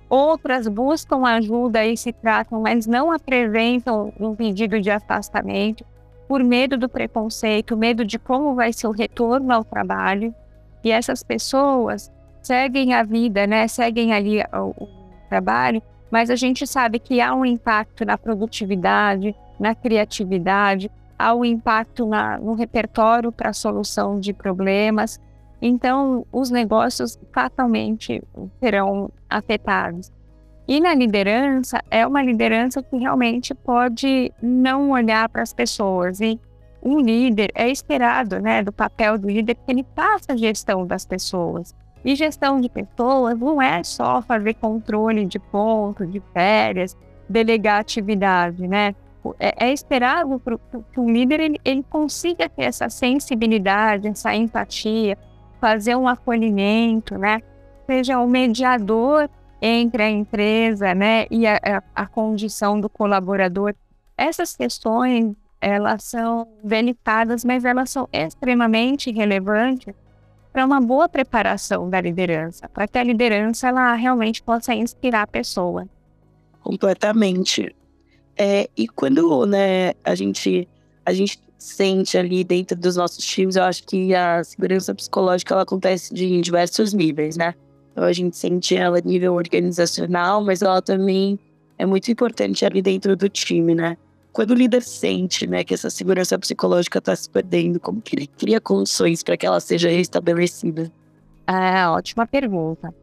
Outras 0.10 0.68
buscam 0.68 1.26
ajuda 1.26 1.86
e 1.86 1.98
se 1.98 2.14
tratam, 2.14 2.62
mas 2.62 2.86
não 2.86 3.12
apresentam 3.12 4.14
um 4.20 4.36
pedido 4.36 4.80
de 4.80 4.92
afastamento 4.92 5.86
por 6.28 6.44
medo 6.44 6.78
do 6.78 6.90
preconceito, 6.90 7.78
medo 7.78 8.06
de 8.06 8.18
como 8.18 8.56
vai 8.56 8.72
ser 8.72 8.88
o 8.88 8.92
retorno 8.92 9.52
ao 9.52 9.64
trabalho. 9.64 10.34
E 10.84 10.92
essas 10.92 11.24
pessoas 11.24 12.12
seguem 12.42 12.94
a 12.94 13.04
vida, 13.04 13.48
né? 13.48 13.68
Seguem 13.68 14.14
ali 14.14 14.42
o, 14.54 14.84
o 14.84 14.88
trabalho 15.30 15.82
mas 16.16 16.30
a 16.30 16.36
gente 16.38 16.66
sabe 16.66 16.98
que 17.00 17.20
há 17.20 17.36
um 17.36 17.46
impacto 17.46 18.06
na 18.06 18.18
produtividade, 18.18 19.36
na 19.60 19.74
criatividade, 19.74 20.90
há 21.20 21.34
um 21.36 21.44
impacto 21.44 22.06
na, 22.06 22.38
no 22.38 22.54
repertório 22.54 23.34
para 23.34 23.50
a 23.50 23.54
solução 23.54 24.18
de 24.18 24.32
problemas. 24.32 25.20
Então, 25.68 26.28
os 26.32 26.52
negócios 26.52 27.20
fatalmente 27.34 28.22
serão 28.60 29.10
afetados. 29.28 30.12
E 30.68 30.80
na 30.80 30.94
liderança, 30.94 31.82
é 31.90 32.06
uma 32.06 32.22
liderança 32.22 32.84
que 32.84 32.96
realmente 32.98 33.52
pode 33.56 34.32
não 34.40 34.92
olhar 34.92 35.28
para 35.28 35.42
as 35.42 35.54
pessoas. 35.54 36.22
E 36.22 36.40
um 36.84 37.00
líder 37.00 37.52
é 37.56 37.68
esperado, 37.68 38.40
né, 38.40 38.62
do 38.62 38.72
papel 38.72 39.18
do 39.18 39.28
líder, 39.28 39.56
que 39.56 39.72
ele 39.72 39.84
faça 39.96 40.34
a 40.34 40.38
gestão 40.38 40.86
das 40.86 41.04
pessoas. 41.04 41.74
E 42.04 42.14
gestão 42.14 42.62
de 42.62 42.70
pessoas 42.70 43.40
não 43.40 43.60
é 43.60 43.84
só 43.84 44.22
fazer 44.22 44.54
controle 44.54 45.26
de 45.26 45.40
ponto, 45.40 46.06
de 46.06 46.22
férias, 46.32 46.96
delegar 47.28 47.80
atividade, 47.80 48.68
né? 48.68 48.94
É, 49.40 49.66
é 49.66 49.74
esperado 49.74 50.40
que 50.94 51.00
o 51.00 51.10
líder 51.10 51.40
ele, 51.40 51.60
ele 51.66 51.84
consiga 51.90 52.48
ter 52.48 52.66
essa 52.66 52.88
sensibilidade, 52.88 54.08
essa 54.08 54.36
empatia, 54.36 55.18
fazer 55.60 55.96
um 55.96 56.08
acolhimento, 56.08 57.18
né? 57.18 57.42
Seja 57.86 58.20
o 58.20 58.26
um 58.26 58.28
mediador 58.28 59.30
entre 59.62 60.04
a 60.04 60.10
empresa, 60.10 60.94
né, 60.94 61.26
e 61.32 61.48
a, 61.48 61.56
a, 61.56 62.04
a 62.04 62.06
condição 62.06 62.80
do 62.80 62.90
colaborador. 62.90 63.74
Essas 64.18 64.56
questões, 64.56 65.36
elas 65.60 66.04
são 66.04 66.48
delicadas, 66.64 67.44
mas 67.44 67.66
elas 67.66 67.90
são 67.90 68.08
extremamente 68.12 69.12
relevantes 69.12 69.94
para 70.54 70.66
uma 70.66 70.80
boa 70.80 71.10
preparação 71.10 71.90
da 71.90 72.00
liderança, 72.00 72.70
para 72.70 72.88
que 72.88 72.98
a 72.98 73.04
liderança 73.04 73.68
ela 73.68 73.94
realmente 73.94 74.42
possa 74.42 74.74
inspirar 74.74 75.24
a 75.24 75.28
pessoa. 75.28 75.88
Completamente. 76.62 77.76
É, 78.38 78.70
e 78.76 78.88
quando 78.88 79.46
né, 79.46 79.94
a 80.04 80.16
gente 80.16 80.68
a 81.06 81.14
gente 81.14 81.40
sente 81.58 82.18
ali 82.18 82.44
dentro 82.44 82.78
dos 82.78 82.96
nossos 82.96 83.24
times, 83.24 83.56
eu 83.56 83.64
acho 83.64 83.84
que 83.84 84.14
a 84.14 84.44
segurança 84.44 84.94
psicológica 84.94 85.54
ela 85.54 85.64
acontece 85.64 86.14
de, 86.14 86.42
diversos 86.42 86.94
níveis, 86.94 87.38
né? 87.38 87.54
Então 87.92 88.04
a 88.04 88.14
gente 88.14 88.36
sente 88.36 88.76
ela 88.76 89.00
nível 89.00 89.34
organizacional, 89.36 90.44
mas 90.44 90.62
ela 90.62 90.82
também 90.82 91.40
é 91.78 91.86
muito 91.86 92.12
importante 92.12 92.66
ali 92.66 92.82
dentro 92.82 93.16
do 93.16 93.30
time, 93.30 93.74
né? 93.74 93.98
quando 94.36 94.52
o 94.52 94.54
líder 94.54 94.84
sente 94.84 95.48
né, 95.48 95.64
que 95.64 95.74
essa 95.74 95.90
segurança 95.90 96.38
psicológica 96.38 97.00
está 97.00 97.16
se 97.16 97.30
perdendo, 97.30 97.80
como 97.80 98.02
que 98.02 98.18
ele 98.18 98.28
cria 98.28 98.60
condições 98.60 99.24
para 99.24 99.38
que 99.38 99.46
ela 99.46 99.62
seja 99.62 99.88
restabelecida? 99.88 100.92
Ah, 101.48 101.94
ótima 101.94 102.28
pergunta. 102.28 102.94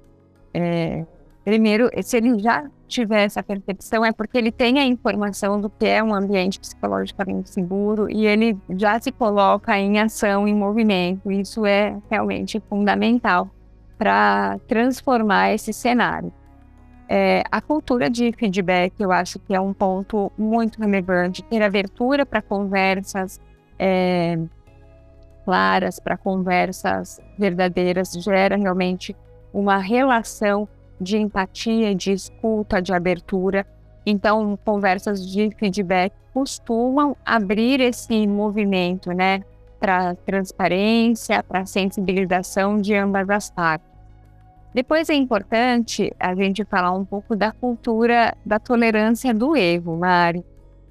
É, 0.53 1.07
primeiro, 1.45 1.91
se 2.03 2.17
ele 2.17 2.39
já 2.39 2.65
tiver 2.87 3.25
essa 3.25 3.43
percepção, 3.43 4.05
é 4.05 4.13
porque 4.13 4.37
ele 4.37 4.53
tem 4.53 4.79
a 4.79 4.85
informação 4.85 5.61
do 5.61 5.71
que 5.71 5.87
é 5.87 6.03
um 6.03 6.15
ambiente 6.15 6.61
psicologicamente 6.61 7.51
seguro 7.51 8.11
e 8.11 8.27
ele 8.27 8.57
já 8.71 9.01
se 9.01 9.11
coloca 9.11 9.77
em 9.79 9.99
ação, 9.99 10.47
em 10.47 10.55
movimento. 10.55 11.31
Isso 11.31 11.65
é 11.65 11.97
realmente 12.11 12.61
fundamental 12.69 13.51
para 13.97 14.59
transformar 14.69 15.53
esse 15.53 15.73
cenário. 15.73 16.33
É, 17.09 17.43
a 17.51 17.61
cultura 17.61 18.09
de 18.09 18.33
feedback, 18.33 18.95
eu 18.99 19.13
acho 19.13 19.39
que 19.39 19.55
é 19.55 19.61
um 19.61 19.73
ponto 19.73 20.33
muito 20.37 20.81
relevante. 20.81 21.43
Ter 21.45 21.63
abertura 21.63 22.25
para 22.25 22.41
conversas 22.41 23.41
é, 23.79 24.39
claras, 25.45 25.99
para 25.99 26.17
conversas 26.17 27.21
verdadeiras, 27.39 28.13
gera 28.13 28.57
realmente 28.57 29.15
uma 29.53 29.79
relação 29.79 30.69
de 31.03 31.19
empatia, 31.19 31.95
de 31.95 32.13
escuta, 32.13 32.81
de 32.81 32.93
abertura. 32.93 33.67
Então, 34.07 34.59
conversas 34.65 35.27
de 35.27 35.51
feedback 35.59 36.13
costumam 36.33 37.17
abrir 37.25 37.81
esse 37.81 38.27
movimento, 38.27 39.11
né, 39.13 39.43
para 39.79 40.15
transparência, 40.15 41.43
para 41.43 41.67
sensibilização 41.67 42.81
de 42.81 42.95
ambas 42.95 43.29
as 43.29 43.51
partes. 43.51 43.93
Depois 44.75 45.11
é 45.11 45.15
importante 45.15 46.13
a 46.19 46.35
gente 46.35 46.65
falar 46.65 46.93
um 46.93 47.05
pouco 47.05 47.37
da 47.37 47.53
cultura 47.53 48.35
da 48.45 48.59
tolerância 48.59 49.35
do 49.35 49.55
erro, 49.55 49.99
Mari. 49.99 50.45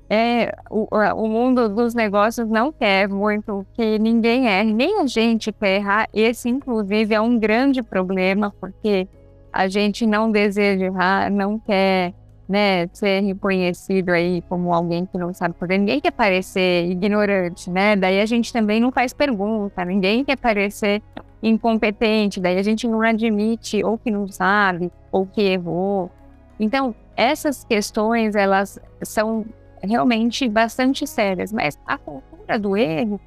É, 0.07 0.53
o, 0.69 0.87
o 1.15 1.27
mundo 1.27 1.69
dos 1.69 1.95
negócios 1.95 2.47
não 2.47 2.71
quer 2.71 3.07
muito 3.07 3.65
que 3.73 3.97
ninguém 3.97 4.45
erre, 4.45 4.73
nem 4.73 4.99
a 4.99 5.07
gente 5.07 5.51
quer 5.53 5.77
errar. 5.77 6.09
Esse, 6.13 6.49
inclusive, 6.49 7.15
é 7.15 7.21
um 7.21 7.39
grande 7.39 7.81
problema, 7.81 8.53
porque 8.59 9.07
a 9.51 9.67
gente 9.67 10.05
não 10.05 10.31
deseja 10.31 10.85
errar, 10.85 11.29
não 11.29 11.59
quer 11.59 12.13
né, 12.47 12.87
ser 12.91 13.21
reconhecido 13.21 14.09
aí 14.09 14.41
como 14.49 14.73
alguém 14.73 15.05
que 15.05 15.17
não 15.17 15.33
sabe 15.33 15.55
fazer. 15.57 15.77
Ninguém 15.77 16.01
quer 16.01 16.11
parecer 16.11 16.85
ignorante, 16.89 17.69
né? 17.69 17.95
Daí 17.95 18.19
a 18.19 18.25
gente 18.25 18.51
também 18.51 18.79
não 18.79 18.91
faz 18.91 19.13
pergunta, 19.13 19.85
ninguém 19.85 20.25
quer 20.25 20.37
parecer 20.37 21.01
incompetente, 21.41 22.39
daí 22.39 22.57
a 22.57 22.63
gente 22.63 22.87
não 22.87 23.01
admite 23.01 23.83
ou 23.83 23.97
que 23.97 24.11
não 24.11 24.27
sabe 24.27 24.91
ou 25.11 25.25
que 25.25 25.41
errou. 25.41 26.11
Então, 26.59 26.93
essas 27.15 27.63
questões, 27.63 28.35
elas 28.35 28.79
são 29.01 29.45
realmente 29.81 30.47
bastante 30.47 31.07
sérias, 31.07 31.51
mas 31.51 31.79
a 31.87 31.97
cultura 31.97 32.59
do 32.59 32.77
erro 32.77 33.19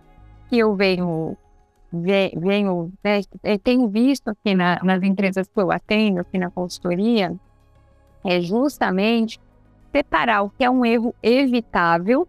que 0.48 0.58
eu 0.58 0.76
venho 0.76 1.36
venho, 1.94 2.92
né, 3.02 3.20
tenho 3.62 3.88
visto 3.88 4.28
aqui 4.28 4.54
na, 4.54 4.80
nas 4.82 5.02
empresas 5.02 5.48
que 5.48 5.60
eu 5.60 5.70
atendo, 5.70 6.20
aqui 6.20 6.38
na 6.38 6.50
consultoria, 6.50 7.34
é 8.24 8.40
justamente 8.40 9.40
separar 9.92 10.42
o 10.42 10.50
que 10.50 10.64
é 10.64 10.70
um 10.70 10.84
erro 10.84 11.14
evitável 11.22 12.26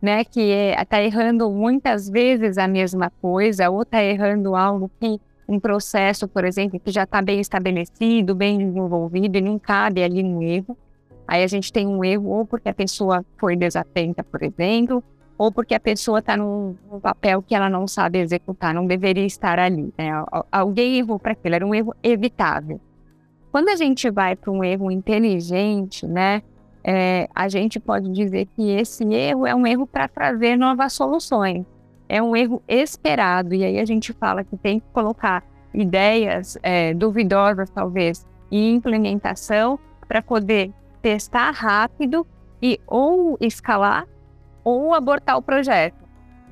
né, 0.00 0.24
que 0.24 0.40
está 0.40 0.98
é, 0.98 1.06
errando 1.06 1.50
muitas 1.50 2.08
vezes 2.08 2.56
a 2.56 2.68
mesma 2.68 3.10
coisa, 3.20 3.68
ou 3.68 3.82
está 3.82 4.02
errando 4.02 4.54
algo 4.54 4.90
que 5.00 5.20
um 5.48 5.58
processo, 5.58 6.28
por 6.28 6.44
exemplo, 6.44 6.78
que 6.78 6.90
já 6.90 7.04
está 7.04 7.22
bem 7.22 7.40
estabelecido, 7.40 8.34
bem 8.34 8.58
desenvolvido 8.58 9.36
e 9.36 9.40
não 9.40 9.58
cabe 9.58 10.02
ali 10.02 10.22
um 10.22 10.42
erro. 10.42 10.76
Aí 11.26 11.42
a 11.42 11.46
gente 11.46 11.72
tem 11.72 11.86
um 11.86 12.04
erro 12.04 12.28
ou 12.28 12.46
porque 12.46 12.68
a 12.68 12.74
pessoa 12.74 13.24
foi 13.38 13.56
desatenta, 13.56 14.22
por 14.22 14.42
exemplo, 14.42 15.02
ou 15.38 15.52
porque 15.52 15.74
a 15.74 15.80
pessoa 15.80 16.18
está 16.18 16.36
num, 16.36 16.76
num, 16.90 16.98
papel 16.98 17.40
que 17.40 17.54
ela 17.54 17.70
não 17.70 17.86
sabe 17.86 18.18
executar, 18.18 18.74
não 18.74 18.86
deveria 18.86 19.24
estar 19.24 19.60
ali. 19.60 19.94
Né? 19.96 20.10
Alguém 20.50 20.98
errou 20.98 21.18
para 21.18 21.32
aquilo, 21.32 21.54
era 21.54 21.64
um 21.64 21.72
erro 21.72 21.94
evitável. 22.02 22.80
Quando 23.52 23.68
a 23.68 23.76
gente 23.76 24.10
vai 24.10 24.34
para 24.34 24.50
um 24.50 24.64
erro 24.64 24.90
inteligente, 24.90 26.04
né, 26.06 26.42
é, 26.82 27.28
a 27.34 27.48
gente 27.48 27.78
pode 27.78 28.10
dizer 28.10 28.48
que 28.56 28.68
esse 28.70 29.04
erro 29.04 29.46
é 29.46 29.54
um 29.54 29.64
erro 29.64 29.86
para 29.86 30.08
trazer 30.08 30.56
novas 30.56 30.92
soluções. 30.92 31.64
É 32.08 32.20
um 32.20 32.34
erro 32.34 32.60
esperado. 32.66 33.54
E 33.54 33.64
aí 33.64 33.78
a 33.78 33.84
gente 33.84 34.12
fala 34.12 34.42
que 34.42 34.56
tem 34.56 34.80
que 34.80 34.86
colocar 34.92 35.44
ideias 35.72 36.58
é, 36.62 36.92
duvidosas, 36.94 37.70
talvez, 37.70 38.26
em 38.50 38.74
implementação 38.74 39.78
para 40.06 40.20
poder 40.20 40.72
testar 41.00 41.50
rápido 41.52 42.26
e 42.60 42.80
ou 42.86 43.36
escalar 43.40 44.06
ou 44.68 44.94
abortar 44.94 45.36
o 45.36 45.42
projeto. 45.42 45.96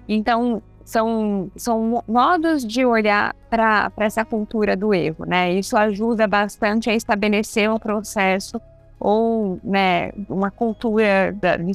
Então, 0.08 0.62
são, 0.84 1.50
são 1.56 2.02
modos 2.06 2.64
de 2.64 2.84
olhar 2.84 3.34
para 3.50 3.90
essa 3.98 4.24
cultura 4.24 4.76
do 4.76 4.94
erro, 4.94 5.24
né? 5.26 5.52
Isso 5.52 5.76
ajuda 5.76 6.26
bastante 6.28 6.88
a 6.88 6.94
estabelecer 6.94 7.70
um 7.70 7.78
processo 7.78 8.60
ou 8.98 9.60
né, 9.62 10.10
uma 10.28 10.50
cultura 10.50 11.32
da, 11.32 11.56
de, 11.56 11.72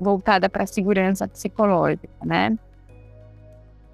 voltada 0.00 0.48
para 0.48 0.64
a 0.64 0.66
segurança 0.66 1.28
psicológica, 1.28 2.08
né? 2.24 2.58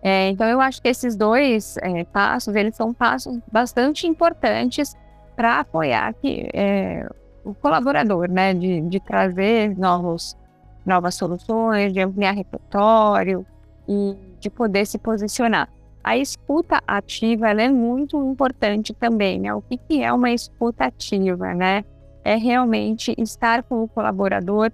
É, 0.03 0.29
então 0.31 0.47
eu 0.47 0.61
acho 0.61 0.81
que 0.81 0.89
esses 0.89 1.15
dois 1.15 1.77
é, 1.79 2.05
passos 2.05 2.55
eles 2.55 2.75
são 2.75 2.95
passos 2.95 3.39
bastante 3.53 4.07
importantes 4.07 4.97
para 5.37 5.61
apoiar 5.61 6.15
que, 6.15 6.49
é, 6.55 7.07
o 7.45 7.55
colaborador, 7.55 8.31
né, 8.31 8.55
de, 8.55 8.81
de 8.83 9.01
trazer 9.01 9.77
novos, 9.77 10.37
novas 10.85 11.15
soluções, 11.15 11.93
de 11.93 12.01
ampliar 12.01 12.33
repertório 12.33 13.47
e 13.89 14.17
de 14.39 14.51
poder 14.51 14.87
se 14.87 14.99
posicionar. 14.99 15.69
A 16.03 16.17
escuta 16.17 16.81
ativa 16.87 17.51
é 17.51 17.69
muito 17.69 18.17
importante 18.31 18.95
também, 18.95 19.39
né? 19.39 19.55
O 19.55 19.61
que, 19.61 19.77
que 19.77 20.03
é 20.03 20.13
uma 20.13 20.31
escuta 20.31 20.85
ativa, 20.85 21.53
né? 21.55 21.85
é 22.25 22.37
realmente 22.37 23.15
estar 23.19 23.63
com 23.63 23.83
o 23.83 23.89
colaborador 23.89 24.71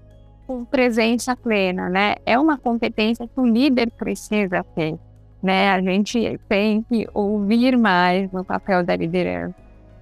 com 0.47 0.65
presença 0.65 1.35
plena, 1.35 1.89
né? 1.89 2.15
É 2.25 2.39
uma 2.39 2.57
competência 2.57 3.27
que 3.27 3.41
o 3.41 3.47
líder 3.47 3.91
precisa 3.91 4.63
ter, 4.75 4.97
né? 5.43 5.71
A 5.71 5.81
gente 5.83 6.39
tem 6.49 6.83
que 6.83 7.09
ouvir 7.13 7.77
mais 7.77 8.31
no 8.31 8.45
papel 8.45 8.85
da 8.85 8.95
liderança. 8.95 9.55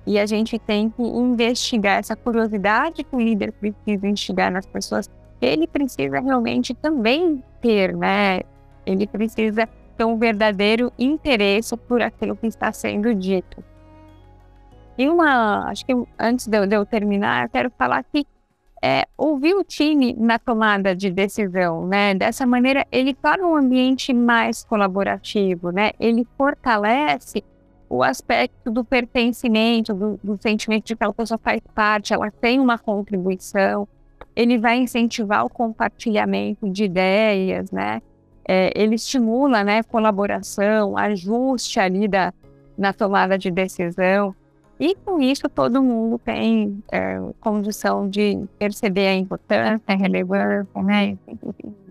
E 0.06 0.18
a 0.18 0.26
gente 0.26 0.58
tem 0.58 0.90
que 0.90 1.02
investigar 1.02 1.98
essa 1.98 2.14
curiosidade 2.14 3.02
que 3.04 3.16
o 3.16 3.20
líder 3.20 3.52
precisa 3.52 4.06
instigar 4.06 4.52
nas 4.52 4.66
pessoas. 4.66 5.08
Ele 5.40 5.66
precisa 5.66 6.20
realmente 6.20 6.74
também 6.74 7.42
ter, 7.60 7.94
né? 7.94 8.40
Ele 8.86 9.06
precisa 9.06 9.68
ter 9.96 10.04
um 10.04 10.16
verdadeiro 10.16 10.92
interesse 10.98 11.76
por 11.76 12.02
aquilo 12.02 12.36
que 12.36 12.46
está 12.46 12.72
sendo 12.72 13.14
dito. 13.14 13.62
E 14.96 15.08
uma, 15.08 15.68
acho 15.68 15.84
que 15.84 15.92
antes 16.18 16.46
de 16.46 16.56
eu, 16.56 16.66
de 16.66 16.76
eu 16.76 16.86
terminar, 16.86 17.44
eu 17.44 17.48
quero 17.48 17.70
falar 17.76 18.04
que 18.04 18.26
é, 18.82 19.06
ouvir 19.16 19.54
o 19.54 19.64
time 19.64 20.14
na 20.14 20.38
tomada 20.38 20.94
de 20.94 21.10
decisão, 21.10 21.86
né? 21.86 22.14
Dessa 22.14 22.46
maneira, 22.46 22.86
ele 22.92 23.14
torna 23.14 23.46
um 23.46 23.56
ambiente 23.56 24.12
mais 24.12 24.62
colaborativo, 24.62 25.70
né? 25.70 25.92
Ele 25.98 26.26
fortalece 26.36 27.42
o 27.88 28.02
aspecto 28.02 28.70
do 28.70 28.84
pertencimento, 28.84 29.94
do, 29.94 30.20
do 30.22 30.38
sentimento 30.40 30.84
de 30.84 30.96
que 30.96 31.04
a 31.04 31.12
pessoa 31.12 31.38
faz 31.38 31.60
parte, 31.74 32.12
ela 32.12 32.30
tem 32.30 32.60
uma 32.60 32.78
contribuição. 32.78 33.88
Ele 34.34 34.58
vai 34.58 34.76
incentivar 34.78 35.44
o 35.44 35.50
compartilhamento 35.50 36.68
de 36.68 36.84
ideias, 36.84 37.70
né? 37.70 38.02
É, 38.46 38.72
ele 38.74 38.96
estimula, 38.96 39.64
né, 39.64 39.82
colaboração, 39.82 40.98
ajuste 40.98 41.80
ali 41.80 42.06
da, 42.06 42.32
na 42.76 42.92
tomada 42.92 43.38
de 43.38 43.50
decisão. 43.50 44.34
E 44.78 44.94
com 44.96 45.20
isso 45.20 45.48
todo 45.48 45.82
mundo 45.82 46.18
tem 46.18 46.82
é, 46.90 47.18
condição 47.40 48.08
de 48.08 48.44
perceber 48.58 49.06
a 49.06 49.14
importância, 49.14 49.80
a 49.86 49.94
relevância, 49.94 50.82
né? 50.82 51.16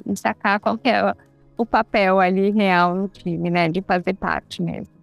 E 0.06 0.16
sacar 0.18 0.60
qual 0.60 0.78
é 0.84 1.16
o 1.58 1.66
papel 1.66 2.20
ali 2.20 2.52
real 2.52 2.94
no 2.94 3.08
time, 3.08 3.50
né? 3.50 3.70
De 3.70 3.82
fazer 3.82 4.14
parte 4.14 4.62
mesmo. 4.62 4.94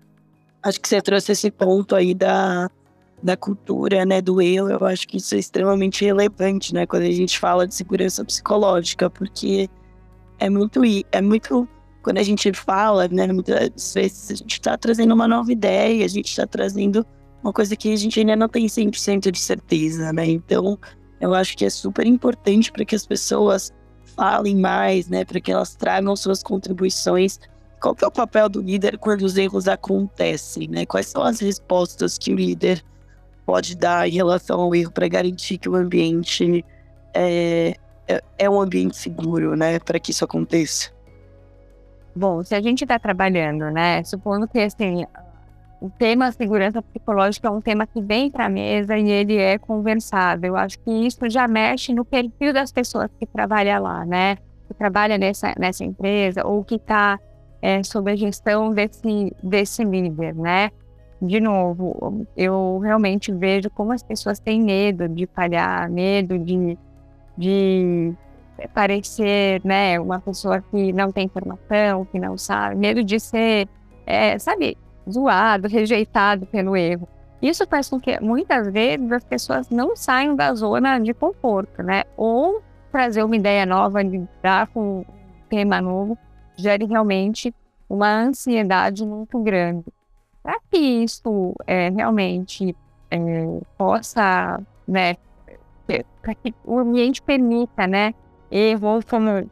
Acho 0.62 0.78
que 0.78 0.86
você 0.86 1.00
trouxe 1.00 1.32
esse 1.32 1.50
ponto 1.50 1.96
aí 1.96 2.14
da, 2.14 2.70
da 3.22 3.36
cultura, 3.36 4.04
né? 4.04 4.20
Do 4.20 4.40
eu. 4.40 4.68
Eu 4.68 4.84
acho 4.84 5.06
que 5.06 5.18
isso 5.18 5.34
é 5.34 5.38
extremamente 5.38 6.04
relevante, 6.04 6.74
né? 6.74 6.86
Quando 6.86 7.02
a 7.02 7.10
gente 7.10 7.38
fala 7.38 7.66
de 7.66 7.74
segurança 7.74 8.24
psicológica, 8.24 9.10
porque 9.10 9.68
é 10.38 10.48
muito 10.48 10.80
é 11.12 11.20
muito 11.20 11.68
quando 12.02 12.18
a 12.18 12.22
gente 12.22 12.52
fala, 12.52 13.08
né? 13.08 13.26
Muitas 13.26 13.94
vezes 13.94 14.30
a 14.30 14.34
gente 14.34 14.52
está 14.52 14.76
trazendo 14.76 15.14
uma 15.14 15.28
nova 15.28 15.52
ideia, 15.52 16.04
a 16.04 16.08
gente 16.08 16.28
está 16.28 16.46
trazendo 16.46 17.04
uma 17.42 17.52
coisa 17.52 17.76
que 17.76 17.92
a 17.92 17.96
gente 17.96 18.18
ainda 18.20 18.36
não 18.36 18.48
tem 18.48 18.66
100% 18.66 19.30
de 19.30 19.38
certeza, 19.38 20.12
né? 20.12 20.26
Então, 20.26 20.78
eu 21.20 21.34
acho 21.34 21.56
que 21.56 21.64
é 21.64 21.70
super 21.70 22.06
importante 22.06 22.72
para 22.72 22.84
que 22.84 22.94
as 22.94 23.06
pessoas 23.06 23.70
falem 24.16 24.56
mais, 24.56 25.08
né? 25.08 25.24
Para 25.24 25.40
que 25.40 25.52
elas 25.52 25.74
tragam 25.74 26.14
suas 26.16 26.42
contribuições. 26.42 27.38
Qual 27.80 27.94
que 27.94 28.04
é 28.04 28.08
o 28.08 28.10
papel 28.10 28.48
do 28.48 28.60
líder 28.60 28.98
quando 28.98 29.22
os 29.22 29.36
erros 29.36 29.68
acontecem, 29.68 30.68
né? 30.68 30.84
Quais 30.86 31.06
são 31.06 31.22
as 31.22 31.40
respostas 31.40 32.18
que 32.18 32.32
o 32.32 32.36
líder 32.36 32.82
pode 33.50 33.76
dar 33.76 34.08
em 34.08 34.12
relação 34.12 34.60
ao 34.60 34.72
erro 34.72 34.92
para 34.92 35.08
garantir 35.08 35.58
que 35.58 35.68
o 35.68 35.74
ambiente 35.74 36.64
é, 37.12 37.74
é, 38.06 38.22
é 38.38 38.48
um 38.48 38.60
ambiente 38.60 38.96
seguro, 38.96 39.56
né? 39.56 39.80
Para 39.80 39.98
que 39.98 40.12
isso 40.12 40.24
aconteça? 40.24 40.92
Bom, 42.14 42.44
se 42.44 42.54
a 42.54 42.60
gente 42.60 42.84
está 42.84 42.96
trabalhando, 42.96 43.68
né? 43.72 44.04
Supondo 44.04 44.46
que 44.46 44.60
assim, 44.60 45.04
o 45.80 45.90
tema 45.90 46.30
segurança 46.30 46.80
psicológica 46.80 47.48
é 47.48 47.50
um 47.50 47.60
tema 47.60 47.88
que 47.88 48.00
vem 48.00 48.30
para 48.30 48.46
a 48.46 48.48
mesa 48.48 48.96
e 48.96 49.10
ele 49.10 49.36
é 49.36 49.58
conversado. 49.58 50.46
Eu 50.46 50.54
acho 50.54 50.78
que 50.78 50.92
isso 50.92 51.28
já 51.28 51.48
mexe 51.48 51.92
no 51.92 52.04
perfil 52.04 52.52
das 52.52 52.70
pessoas 52.70 53.10
que 53.18 53.26
trabalham 53.26 53.82
lá, 53.82 54.06
né? 54.06 54.36
Que 54.68 54.74
trabalha 54.74 55.18
nessa, 55.18 55.52
nessa 55.58 55.82
empresa 55.82 56.46
ou 56.46 56.62
que 56.62 56.76
está 56.76 57.18
é, 57.60 57.82
sob 57.82 58.12
a 58.12 58.14
gestão 58.14 58.70
desse, 58.70 59.34
desse 59.42 59.82
líder, 59.82 60.36
né? 60.36 60.70
De 61.20 61.38
novo, 61.38 62.26
eu 62.34 62.78
realmente 62.78 63.30
vejo 63.30 63.68
como 63.70 63.92
as 63.92 64.02
pessoas 64.02 64.38
têm 64.38 64.62
medo 64.62 65.06
de 65.06 65.26
falhar, 65.26 65.90
medo 65.90 66.38
de, 66.38 66.78
de 67.36 68.14
parecer, 68.72 69.60
né, 69.62 70.00
uma 70.00 70.18
pessoa 70.18 70.62
que 70.62 70.92
não 70.92 71.12
tem 71.12 71.26
informação, 71.26 72.06
que 72.06 72.18
não 72.18 72.38
sabe, 72.38 72.76
medo 72.76 73.04
de 73.04 73.20
ser, 73.20 73.68
é, 74.06 74.38
sabe, 74.38 74.78
zoado, 75.10 75.68
rejeitado 75.68 76.46
pelo 76.46 76.74
erro. 76.74 77.06
Isso 77.42 77.66
faz 77.66 77.88
com 77.88 78.00
que 78.00 78.18
muitas 78.20 78.70
vezes 78.70 79.12
as 79.12 79.24
pessoas 79.24 79.68
não 79.70 79.96
saiam 79.96 80.34
da 80.34 80.54
zona 80.54 80.98
de 80.98 81.14
conforto, 81.14 81.82
né? 81.82 82.04
Ou 82.16 82.62
trazer 82.92 83.22
uma 83.22 83.36
ideia 83.36 83.64
nova, 83.64 84.02
lidar 84.02 84.68
com 84.68 85.00
um 85.00 85.04
tema 85.48 85.80
novo, 85.80 86.18
gere 86.56 86.84
realmente 86.84 87.54
uma 87.88 88.10
ansiedade 88.10 89.06
muito 89.06 89.38
grande. 89.42 89.86
Para 90.42 90.58
que 90.70 90.78
isso 90.78 91.54
é, 91.66 91.90
realmente 91.90 92.74
é, 93.10 93.18
possa, 93.76 94.60
né, 94.86 95.16
para 96.22 96.34
que 96.34 96.54
o 96.64 96.78
ambiente 96.78 97.20
permita, 97.20 97.86
né, 97.86 98.14
erro, 98.50 99.00
como 99.08 99.48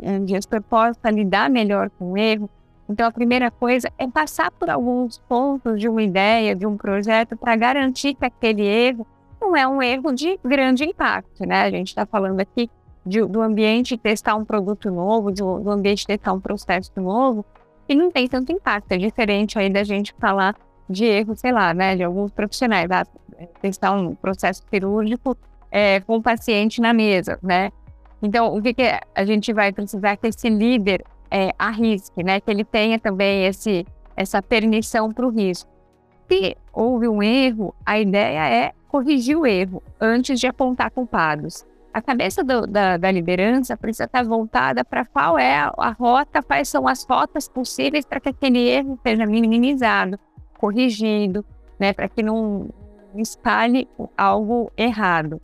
um 0.00 0.26
gestor 0.26 0.62
possa 0.62 1.10
lidar 1.10 1.50
melhor 1.50 1.90
com 1.90 2.12
o 2.12 2.18
erro, 2.18 2.50
então, 2.88 3.06
a 3.06 3.10
primeira 3.10 3.50
coisa 3.50 3.90
é 3.98 4.06
passar 4.06 4.50
por 4.52 4.70
alguns 4.70 5.18
pontos 5.18 5.80
de 5.80 5.88
uma 5.88 6.02
ideia, 6.02 6.54
de 6.54 6.66
um 6.66 6.76
projeto, 6.76 7.36
para 7.36 7.56
garantir 7.56 8.14
que 8.14 8.24
aquele 8.24 8.62
erro 8.64 9.06
não 9.40 9.56
é 9.56 9.66
um 9.66 9.82
erro 9.82 10.12
de 10.12 10.38
grande 10.44 10.84
impacto, 10.84 11.44
né? 11.44 11.62
A 11.62 11.70
gente 11.70 11.88
está 11.88 12.06
falando 12.06 12.38
aqui 12.40 12.70
de, 13.04 13.24
do 13.24 13.42
ambiente 13.42 13.96
testar 13.98 14.36
um 14.36 14.44
produto 14.44 14.90
novo, 14.90 15.32
do, 15.32 15.58
do 15.58 15.70
ambiente 15.70 16.06
testar 16.06 16.32
um 16.32 16.40
processo 16.40 16.92
novo, 16.96 17.44
e 17.88 17.94
não 17.94 18.10
tem 18.10 18.28
tanto 18.28 18.52
impacto. 18.52 18.92
É 18.92 18.96
diferente 18.96 19.58
aí 19.58 19.70
da 19.70 19.84
gente 19.84 20.14
falar 20.18 20.54
de 20.88 21.04
erro, 21.04 21.36
sei 21.36 21.52
lá, 21.52 21.74
né? 21.74 21.96
De 21.96 22.02
alguns 22.02 22.30
profissionais, 22.30 22.90
ah, 22.90 23.06
testar 23.60 23.92
um 23.92 24.14
processo 24.14 24.62
cirúrgico 24.70 25.36
é, 25.70 26.00
com 26.00 26.16
o 26.16 26.22
paciente 26.22 26.80
na 26.80 26.92
mesa, 26.92 27.38
né? 27.42 27.70
Então, 28.22 28.54
o 28.56 28.62
que, 28.62 28.72
que 28.72 29.00
a 29.14 29.24
gente 29.24 29.52
vai 29.52 29.72
precisar 29.72 30.16
que 30.16 30.26
esse 30.26 30.48
líder 30.48 31.04
é, 31.30 31.52
arrisque, 31.58 32.22
né? 32.22 32.40
Que 32.40 32.50
ele 32.50 32.64
tenha 32.64 32.98
também 32.98 33.46
esse, 33.46 33.86
essa 34.16 34.40
permissão 34.42 35.12
para 35.12 35.26
o 35.26 35.30
risco. 35.30 35.70
Se 36.28 36.56
houve 36.72 37.08
um 37.08 37.22
erro, 37.22 37.74
a 37.84 38.00
ideia 38.00 38.48
é 38.48 38.72
corrigir 38.88 39.36
o 39.36 39.46
erro 39.46 39.82
antes 40.00 40.40
de 40.40 40.46
apontar 40.46 40.90
culpados. 40.90 41.64
A 41.96 42.02
cabeça 42.02 42.44
do, 42.44 42.66
da, 42.66 42.98
da, 42.98 43.10
liderança 43.10 43.74
precisa 43.74 44.04
estar 44.04 44.22
voltada 44.22 44.84
para 44.84 45.06
qual 45.06 45.38
é 45.38 45.56
a, 45.56 45.96
rota, 45.98 46.42
quais 46.42 46.68
são 46.68 46.86
as 46.86 47.02
rotas 47.04 47.48
possíveis 47.48 48.04
para 48.04 48.20
que 48.20 48.28
aquele 48.28 48.68
erro 48.68 49.00
seja 49.02 49.24
minimizado, 49.24 50.18
corrigido, 50.58 51.42
né, 51.80 51.94
para 51.94 52.06
que 52.06 52.22
não 52.22 52.68
espalhe 53.14 53.88
algo 54.14 54.70
errado 54.76 55.40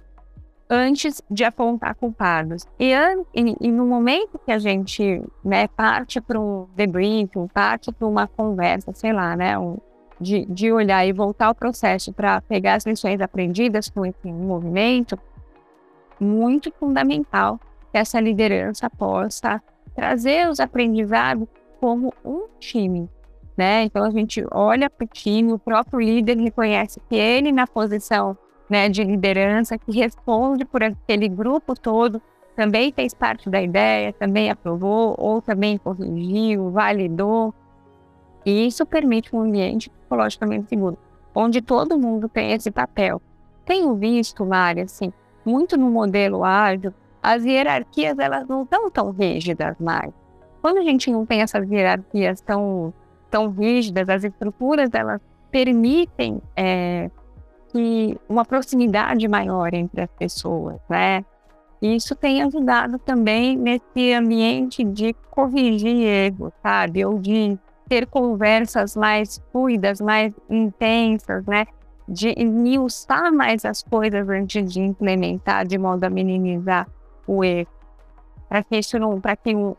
antes 0.68 1.22
de 1.30 1.42
apontar 1.42 1.94
culpados. 1.94 2.66
E, 2.78 2.92
e, 3.34 3.56
e 3.58 3.72
no 3.72 3.86
momento 3.86 4.38
que 4.44 4.52
a 4.52 4.58
gente 4.58 5.24
né, 5.42 5.66
parte 5.68 6.20
para 6.20 6.38
um 6.38 6.66
debriefing, 6.76 7.46
parte 7.46 7.90
para 7.90 8.06
uma 8.06 8.26
conversa, 8.26 8.92
sei 8.92 9.14
lá, 9.14 9.34
né, 9.34 9.58
um, 9.58 9.78
de, 10.20 10.44
de 10.44 10.70
olhar 10.70 11.06
e 11.06 11.14
voltar 11.14 11.46
ao 11.46 11.54
processo 11.54 12.12
para 12.12 12.42
pegar 12.42 12.74
as 12.74 12.84
lições 12.84 13.22
aprendidas 13.22 13.88
com 13.88 14.04
esse 14.04 14.30
movimento, 14.30 15.18
muito 16.22 16.72
fundamental 16.78 17.58
que 17.90 17.98
essa 17.98 18.20
liderança 18.20 18.88
possa 18.88 19.62
trazer 19.94 20.48
os 20.48 20.60
aprendizados 20.60 21.46
como 21.80 22.14
um 22.24 22.46
time, 22.58 23.08
né? 23.56 23.84
Então 23.84 24.04
a 24.04 24.10
gente 24.10 24.44
olha 24.50 24.88
para 24.88 25.04
o 25.04 25.08
time, 25.08 25.52
o 25.52 25.58
próprio 25.58 26.00
líder 26.00 26.38
reconhece 26.38 27.00
que 27.08 27.16
ele 27.16 27.52
na 27.52 27.66
posição 27.66 28.36
né, 28.70 28.88
de 28.88 29.04
liderança, 29.04 29.76
que 29.76 29.92
responde 29.92 30.64
por 30.64 30.82
aquele 30.82 31.28
grupo 31.28 31.74
todo, 31.74 32.22
também 32.56 32.92
fez 32.92 33.12
parte 33.12 33.50
da 33.50 33.60
ideia, 33.60 34.12
também 34.12 34.50
aprovou 34.50 35.14
ou 35.18 35.42
também 35.42 35.76
corrigiu, 35.76 36.70
validou. 36.70 37.54
E 38.46 38.66
isso 38.66 38.86
permite 38.86 39.34
um 39.34 39.40
ambiente 39.40 39.90
psicologicamente 39.90 40.68
seguro, 40.68 40.96
onde 41.34 41.60
todo 41.60 41.98
mundo 41.98 42.28
tem 42.28 42.52
esse 42.52 42.70
papel. 42.70 43.20
Tenho 43.64 43.94
visto, 43.94 44.44
Mari, 44.44 44.80
assim, 44.80 45.12
muito 45.44 45.76
no 45.76 45.90
modelo 45.90 46.44
ágil, 46.44 46.92
as 47.22 47.44
hierarquias 47.44 48.18
elas 48.18 48.46
não 48.48 48.62
estão 48.62 48.90
tão 48.90 49.10
rígidas 49.10 49.76
mais. 49.78 50.12
Quando 50.60 50.78
a 50.78 50.82
gente 50.82 51.10
não 51.10 51.24
tem 51.26 51.40
essas 51.40 51.68
hierarquias 51.70 52.40
tão, 52.40 52.92
tão 53.30 53.50
rígidas, 53.50 54.08
as 54.08 54.24
estruturas 54.24 54.90
elas 54.92 55.20
permitem 55.50 56.40
é, 56.56 57.10
que 57.68 58.18
uma 58.28 58.44
proximidade 58.44 59.26
maior 59.28 59.72
entre 59.74 60.02
as 60.02 60.10
pessoas, 60.18 60.78
né? 60.88 61.24
E 61.80 61.96
isso 61.96 62.14
tem 62.14 62.42
ajudado 62.42 62.98
também 62.98 63.56
nesse 63.56 64.12
ambiente 64.12 64.84
de 64.84 65.12
corrigir 65.30 66.06
erros, 66.06 66.52
sabe? 66.62 67.04
Ou 67.04 67.18
de 67.18 67.58
ter 67.88 68.06
conversas 68.06 68.94
mais 68.94 69.42
fluidas, 69.50 70.00
mais 70.00 70.32
intensas, 70.48 71.44
né? 71.44 71.66
De 72.12 72.34
esmiuçar 72.36 73.32
mais 73.32 73.64
as 73.64 73.82
coisas 73.82 74.28
antes 74.28 74.70
de 74.70 74.80
implementar, 74.80 75.66
de 75.66 75.78
modo 75.78 76.04
a 76.04 76.10
minimizar 76.10 76.86
o 77.26 77.42
erro. 77.42 77.70
Para 78.48 78.62
que 78.62 78.76
isso 78.76 78.98
não, 78.98 79.18
para 79.18 79.34
que 79.34 79.56
um, 79.56 79.72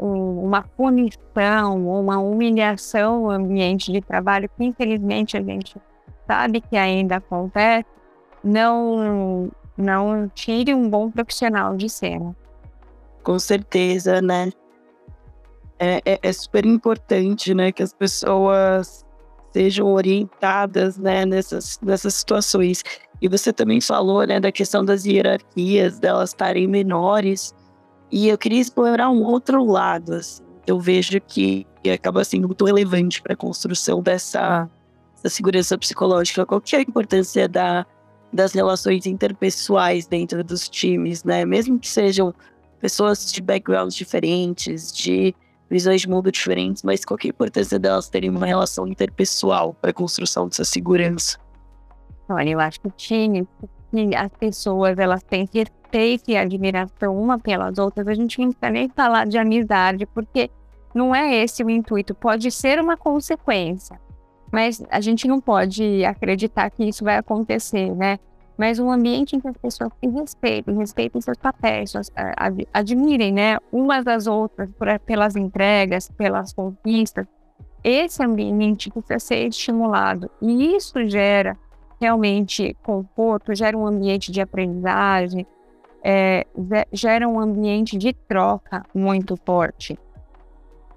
uma 0.43 0.63
punição 0.63 1.86
ou 1.86 2.02
uma 2.02 2.17
humilhação 2.17 3.22
no 3.22 3.30
ambiente 3.30 3.91
de 3.91 4.02
trabalho, 4.02 4.50
que 4.50 4.63
infelizmente 4.63 5.38
a 5.38 5.43
gente 5.43 5.76
sabe 6.26 6.60
que 6.60 6.76
ainda 6.76 7.17
acontece, 7.17 7.86
não, 8.43 9.52
não 9.78 10.28
tire 10.34 10.74
um 10.74 10.89
bom 10.89 11.12
profissional 11.12 11.78
de 11.78 11.88
cena. 11.88 12.36
Com 13.22 13.38
certeza, 13.38 14.22
né? 14.22 14.50
É, 15.78 16.02
é, 16.06 16.19
é, 16.24 16.34
super 16.34 16.65
importante, 16.65 17.54
né, 17.54 17.72
que 17.72 17.84
as 17.84 17.93
pessoas 17.93 19.03
sejam 19.54 19.94
orientadas, 19.94 20.98
né, 20.98 21.26
nessas, 21.26 21.80
nessas 21.82 22.16
situações. 22.16 22.84
E 23.22 23.28
você 23.28 23.54
também 23.54 23.80
falou, 23.80 24.26
né, 24.26 24.39
da 24.39 24.52
questão 24.52 24.84
das 24.84 25.06
hierarquias, 25.06 26.00
delas 26.00 26.32
estarem 26.32 26.68
menores. 26.68 27.54
E 28.12 28.28
eu 28.28 28.38
queria 28.38 28.60
explorar 28.60 29.10
um 29.10 29.24
outro 29.24 29.63
lado, 29.63 30.16
assim. 30.16 30.44
Eu 30.66 30.80
vejo 30.80 31.20
que 31.22 31.68
acaba 31.94 32.24
sendo 32.24 32.48
muito 32.48 32.66
relevante 32.66 33.22
para 33.22 33.34
a 33.34 33.38
construção 33.38 34.02
dessa 34.02 34.70
da 35.22 35.30
segurança 35.30 35.78
psicológica, 35.78 36.46
qual 36.46 36.60
que 36.60 36.76
é 36.76 36.80
a 36.80 36.82
importância 36.82 37.48
da, 37.48 37.86
das 38.32 38.52
relações 38.52 39.06
interpessoais 39.06 40.06
dentro 40.06 40.44
dos 40.44 40.68
times, 40.68 41.24
né? 41.24 41.46
Mesmo 41.46 41.80
que 41.80 41.88
sejam 41.88 42.34
pessoas 42.82 43.32
de 43.32 43.42
backgrounds 43.42 43.96
diferentes, 43.96 44.92
de 44.92 45.34
visões 45.74 46.02
de 46.02 46.08
mundo 46.08 46.32
diferentes, 46.32 46.84
mas 46.84 47.04
qual 47.04 47.18
é 47.24 47.28
a 47.28 47.30
importância 47.30 47.80
delas 47.80 48.08
terem 48.08 48.30
uma 48.30 48.46
relação 48.46 48.88
interpessoal 48.88 49.74
para 49.74 49.90
a 49.90 49.94
construção 49.94 50.48
dessa 50.48 50.64
segurança? 50.64 51.40
Olha, 52.30 52.50
eu 52.50 52.60
acho 52.60 52.80
que 52.80 52.92
que 52.96 54.16
as 54.16 54.32
pessoas 54.40 54.98
elas 54.98 55.24
têm 55.24 55.50
respeito 55.52 56.30
e 56.30 56.38
admiração 56.38 57.16
uma 57.20 57.40
pelas 57.40 57.78
outras, 57.80 58.08
a 58.08 58.14
gente 58.14 58.40
não 58.40 58.52
precisa 58.52 58.72
nem 58.72 58.88
falar 58.90 59.26
de 59.26 59.38
amizade, 59.38 60.06
porque 60.06 60.50
não 60.94 61.14
é 61.14 61.36
esse 61.44 61.64
o 61.64 61.70
intuito, 61.70 62.14
pode 62.14 62.52
ser 62.52 62.80
uma 62.80 62.96
consequência. 62.96 64.00
Mas 64.52 64.84
a 64.92 65.02
gente 65.02 65.28
não 65.28 65.42
pode 65.42 66.06
acreditar 66.06 66.70
que 66.70 66.84
isso 66.84 67.04
vai 67.04 67.18
acontecer, 67.18 67.96
né? 67.96 68.20
Mas 68.58 68.80
um 68.80 68.92
ambiente 68.92 69.36
em 69.36 69.39
que 69.39 69.48
as 69.48 69.58
pessoas 69.58 69.92
têm 70.00 70.12
respeito, 70.12 70.72
respeitem 70.78 71.20
seus 71.22 71.38
papéis, 71.38 71.94
admirem, 72.72 73.32
né, 73.32 73.58
umas 73.72 74.06
das 74.06 74.28
outras 74.28 74.70
por, 74.72 74.88
pelas 75.00 75.36
entregas, 75.36 76.10
pelas 76.12 76.54
conquistas, 76.54 77.26
esse 77.84 78.24
ambiente 78.24 78.89
precisa 78.89 79.20
ser 79.20 79.48
estimulado. 79.48 80.30
E 80.42 80.76
isso 80.76 81.06
gera 81.08 81.58
realmente 82.00 82.76
conforto, 82.84 83.54
gera 83.54 83.78
um 83.78 83.86
ambiente 83.86 84.32
de 84.32 84.39
aprendizagem, 84.39 85.46
é, 86.04 86.46
gera 86.92 87.28
um 87.28 87.39
ambiente 87.39 87.98
de 87.98 88.13
troca 88.13 88.84
muito 88.94 89.36
forte. 89.46 89.98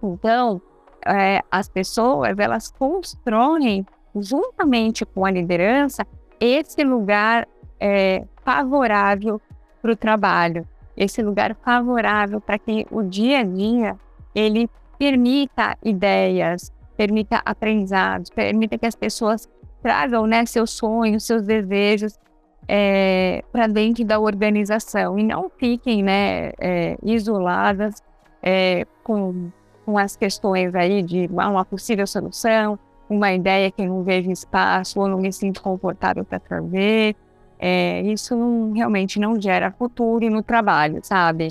Então, 0.03 0.61
é, 1.05 1.43
as 1.51 1.69
pessoas 1.69 2.39
elas 2.39 2.71
constroem 2.71 3.87
juntamente 4.15 5.05
com 5.05 5.25
a 5.25 5.31
liderança 5.31 6.07
esse 6.41 6.83
lugar 6.83 7.47
é, 7.81 8.25
favorável 8.45 9.41
para 9.83 9.93
o 9.93 9.97
trabalho, 9.97 10.67
esse 10.97 11.23
lugar 11.23 11.55
favorável 11.65 12.41
para 12.41 12.59
que 12.59 12.87
o 12.91 13.03
dia 13.03 13.41
a 13.41 13.43
dia 13.43 13.97
ele 14.35 14.69
permita 14.99 15.77
ideias, 15.83 16.73
permita 16.97 17.43
aprendizados, 17.45 18.31
permita 18.31 18.79
que 18.79 18.87
as 18.87 18.95
pessoas 18.95 19.49
tragam 19.83 20.27
né, 20.27 20.45
seus 20.47 20.71
sonhos, 20.71 21.25
seus 21.25 21.43
desejos 21.43 22.19
é, 22.67 23.45
para 23.53 23.67
dentro 23.67 24.05
da 24.05 24.19
organização. 24.19 25.19
E 25.19 25.23
não 25.23 25.51
fiquem 25.51 26.03
né, 26.03 26.53
é, 26.59 26.97
isoladas 27.03 28.03
é, 28.43 28.87
com 29.05 29.51
com 29.87 29.97
as 29.97 30.17
questões 30.17 30.75
aí 30.75 31.01
de 31.01 31.29
uma 31.31 31.65
possível 31.65 32.07
solução, 32.09 32.77
uma 33.09 33.33
ideia 33.33 33.71
que 33.71 33.83
eu 33.83 33.87
não 33.87 34.03
vejo 34.03 34.31
espaço 34.31 35.01
ou 35.01 35.09
não 35.09 35.19
me 35.19 35.33
sinto 35.33 35.63
confortável 35.63 36.25
para 36.25 36.37
absorver. 36.37 37.15
É, 37.59 38.03
isso 38.03 38.37
não, 38.37 38.73
realmente 38.73 39.19
não 39.19 39.41
gera 39.41 39.71
futuro 39.71 40.29
no 40.29 40.43
trabalho, 40.43 41.01
sabe? 41.03 41.49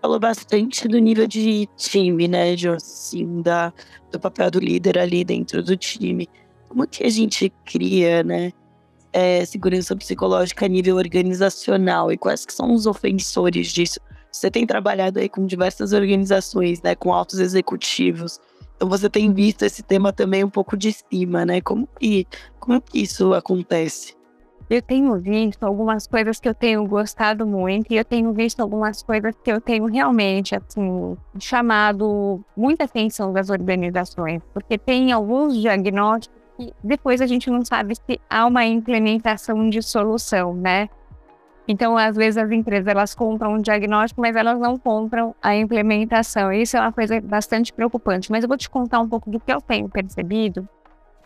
Falou 0.00 0.20
bastante 0.20 0.86
do 0.86 0.98
nível 0.98 1.26
de 1.26 1.66
time, 1.76 2.28
né, 2.28 2.56
Jô? 2.56 2.74
Assim, 2.74 3.40
da, 3.40 3.72
do 4.12 4.20
papel 4.20 4.50
do 4.50 4.60
líder 4.60 4.98
ali 4.98 5.24
dentro 5.24 5.62
do 5.62 5.76
time. 5.76 6.28
Como 6.68 6.86
que 6.86 7.04
a 7.04 7.10
gente 7.10 7.50
cria, 7.64 8.22
né, 8.22 8.52
é, 9.12 9.44
segurança 9.44 9.96
psicológica 9.96 10.66
a 10.66 10.68
nível 10.68 10.96
organizacional 10.96 12.12
e 12.12 12.18
quais 12.18 12.44
que 12.44 12.52
são 12.52 12.74
os 12.74 12.86
ofensores 12.86 13.68
disso? 13.68 14.00
Você 14.30 14.50
tem 14.50 14.66
trabalhado 14.66 15.20
aí 15.20 15.28
com 15.28 15.46
diversas 15.46 15.92
organizações, 15.92 16.82
né, 16.82 16.96
com 16.96 17.12
altos 17.12 17.38
executivos. 17.38 18.40
Então 18.76 18.88
você 18.88 19.08
tem 19.08 19.32
visto 19.32 19.62
esse 19.62 19.82
tema 19.82 20.12
também 20.12 20.44
um 20.44 20.50
pouco 20.50 20.76
de 20.76 20.92
cima, 20.92 21.44
né? 21.44 21.60
Como 21.60 21.88
que, 21.98 22.26
como 22.58 22.80
que 22.80 23.00
isso 23.00 23.32
acontece? 23.32 24.14
Eu 24.68 24.80
tenho 24.80 25.14
visto 25.18 25.62
algumas 25.62 26.06
coisas 26.06 26.40
que 26.40 26.48
eu 26.48 26.54
tenho 26.54 26.86
gostado 26.86 27.46
muito 27.46 27.92
e 27.92 27.96
eu 27.96 28.04
tenho 28.04 28.32
visto 28.32 28.60
algumas 28.60 29.02
coisas 29.02 29.34
que 29.44 29.52
eu 29.52 29.60
tenho 29.60 29.84
realmente 29.84 30.54
assim 30.54 31.16
chamado 31.38 32.42
muita 32.56 32.84
atenção 32.84 33.32
das 33.32 33.50
organizações, 33.50 34.42
porque 34.54 34.78
tem 34.78 35.12
alguns 35.12 35.60
diagnósticos 35.60 36.40
que 36.56 36.72
depois 36.82 37.20
a 37.20 37.26
gente 37.26 37.50
não 37.50 37.64
sabe 37.64 37.94
se 37.94 38.18
há 38.30 38.46
uma 38.46 38.64
implementação 38.64 39.68
de 39.68 39.82
solução, 39.82 40.54
né? 40.54 40.88
Então, 41.66 41.96
às 41.96 42.14
vezes, 42.14 42.36
as 42.36 42.50
empresas 42.50 42.86
elas 42.86 43.14
compram 43.14 43.54
um 43.54 43.58
diagnóstico, 43.58 44.20
mas 44.20 44.36
elas 44.36 44.58
não 44.58 44.78
compram 44.78 45.34
a 45.42 45.56
implementação. 45.56 46.52
Isso 46.52 46.76
é 46.76 46.80
uma 46.80 46.92
coisa 46.92 47.20
bastante 47.20 47.72
preocupante. 47.72 48.30
Mas 48.30 48.44
eu 48.44 48.48
vou 48.48 48.58
te 48.58 48.68
contar 48.68 49.00
um 49.00 49.08
pouco 49.08 49.30
do 49.30 49.40
que 49.40 49.52
eu 49.52 49.60
tenho 49.60 49.88
percebido. 49.88 50.68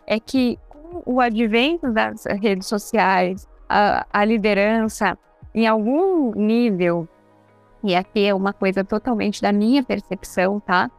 É 0.07 0.19
que 0.19 0.57
com 0.69 1.03
o 1.05 1.19
advento 1.19 1.91
das 1.91 2.25
redes 2.25 2.67
sociais, 2.67 3.47
a, 3.67 4.05
a 4.11 4.23
liderança, 4.23 5.17
em 5.53 5.67
algum 5.67 6.31
nível, 6.31 7.07
e 7.83 7.95
aqui 7.95 8.25
é 8.25 8.33
uma 8.33 8.53
coisa 8.53 8.83
totalmente 8.83 9.41
da 9.41 9.51
minha 9.51 9.83
percepção, 9.83 10.59
tá? 10.59 10.89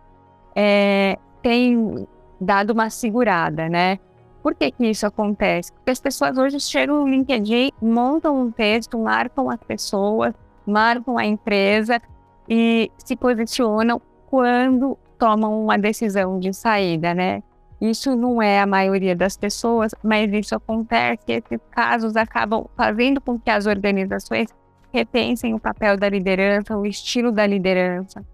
É, 0.55 1.19
tem 1.43 2.07
dado 2.41 2.71
uma 2.71 2.91
segurada, 2.91 3.69
né? 3.69 3.99
Por 4.43 4.55
que, 4.55 4.71
que 4.71 4.87
isso 4.87 5.07
acontece? 5.07 5.73
Porque 5.73 5.91
as 5.91 6.01
pessoas 6.01 6.39
hoje 6.39 6.59
chegam 6.61 7.01
no 7.01 7.09
LinkedIn, 7.09 7.73
montam 7.81 8.41
um 8.41 8.51
texto, 8.51 8.99
marcam 8.99 9.51
as 9.51 9.61
pessoas, 9.61 10.35
marcam 10.67 11.19
a 11.19 11.25
empresa 11.25 12.01
e 12.49 12.91
se 12.99 13.17
posicionam 13.17 14.01
quando 14.29 14.99
tomam 15.19 15.63
uma 15.63 15.77
decisão 15.77 16.39
de 16.39 16.53
saída, 16.55 17.13
né? 17.13 17.43
Isso 17.81 18.15
não 18.15 18.43
é 18.43 18.61
a 18.61 18.67
maioria 18.67 19.17
das 19.17 19.37
pessoas, 19.37 19.95
mas 20.03 20.31
isso 20.33 20.55
acontece. 20.55 21.23
Esses 21.29 21.61
casos 21.71 22.15
acabam 22.17 22.67
fazendo 22.77 23.21
com 23.21 23.39
que 23.39 23.51
as 23.51 23.67
organizações 23.67 24.49
repensem 24.93 25.55
o 25.55 25.59
papel 25.59 25.97
da 25.97 26.09
liderança, 26.09 26.77
o 26.77 26.85
estilo 26.85 27.33
da 27.33 27.47
liderança. 27.47 28.25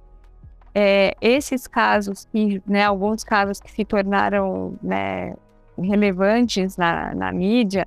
É, 0.74 1.14
esses 1.20 1.66
casos, 1.66 2.26
que, 2.26 2.60
né, 2.66 2.84
alguns 2.84 3.24
casos 3.24 3.60
que 3.60 3.70
se 3.70 3.84
tornaram 3.84 4.76
né, 4.82 5.34
relevantes 5.78 6.76
na, 6.76 7.14
na 7.14 7.32
mídia, 7.32 7.86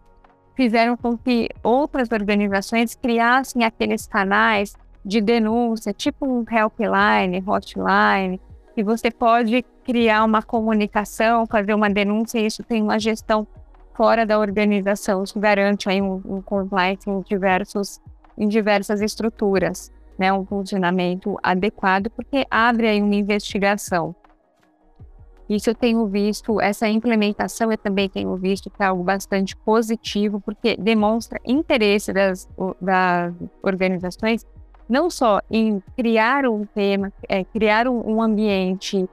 fizeram 0.56 0.98
com 0.98 1.18
que 1.18 1.50
outras 1.64 2.12
organizações 2.12 2.96
criassem 2.96 3.64
aqueles 3.64 4.06
canais 4.06 4.76
de 5.06 5.22
denúncia, 5.22 5.94
tipo 5.94 6.26
um 6.26 6.44
helpline, 6.50 7.44
hotline, 7.48 8.42
que 8.76 8.84
você 8.84 9.10
pode 9.10 9.64
criar 9.84 10.24
uma 10.24 10.42
comunicação, 10.42 11.46
fazer 11.48 11.74
uma 11.74 11.90
denúncia, 11.90 12.40
e 12.40 12.46
isso 12.46 12.64
tem 12.64 12.82
uma 12.82 13.00
gestão 13.00 13.48
fora 13.96 14.26
da 14.26 14.40
organização, 14.40 15.24
isso 15.24 15.40
garante 15.40 15.90
aí 15.90 16.02
um, 16.02 16.22
um 16.26 16.42
compliance 16.42 17.10
em, 17.10 17.22
diversos, 17.22 18.00
em 18.38 18.48
diversas 18.48 19.02
estruturas, 19.02 19.92
né, 20.18 20.32
um 20.32 20.46
funcionamento 20.46 21.38
adequado, 21.42 22.10
porque 22.10 22.46
abre 22.50 22.88
aí 22.88 23.02
uma 23.02 23.16
investigação. 23.16 24.16
Isso 25.50 25.72
eu 25.72 25.74
tenho 25.76 26.06
visto, 26.06 26.62
essa 26.62 26.88
implementação 26.88 27.72
eu 27.72 27.78
também 27.78 28.08
tenho 28.08 28.36
visto 28.36 28.70
que 28.70 28.84
é 28.84 28.86
algo 28.86 29.04
bastante 29.04 29.56
positivo, 29.58 30.40
porque 30.40 30.78
demonstra 30.78 31.40
interesse 31.44 32.14
das, 32.14 32.48
das 32.80 33.34
organizações, 33.64 34.46
não 34.88 35.10
só 35.10 35.42
em 35.50 35.82
criar 35.96 36.46
um 36.46 36.66
tema, 36.66 37.12
é, 37.28 37.44
criar 37.44 37.88
um, 37.88 38.22
ambiente 38.22 39.10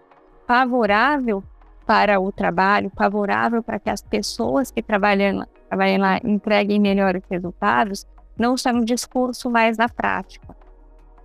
favorável 0.46 1.42
para 1.86 2.20
o 2.20 2.30
trabalho, 2.30 2.92
favorável 2.94 3.62
para 3.62 3.78
que 3.78 3.88
as 3.88 4.02
pessoas 4.02 4.70
que 4.70 4.82
trabalham, 4.82 5.46
trabalham 5.70 6.00
lá 6.00 6.20
entreguem 6.22 6.78
melhores 6.78 7.22
resultados, 7.30 8.06
não 8.38 8.58
só 8.58 8.74
no 8.74 8.84
discurso, 8.84 9.50
mas 9.50 9.78
na 9.78 9.88
prática. 9.88 10.54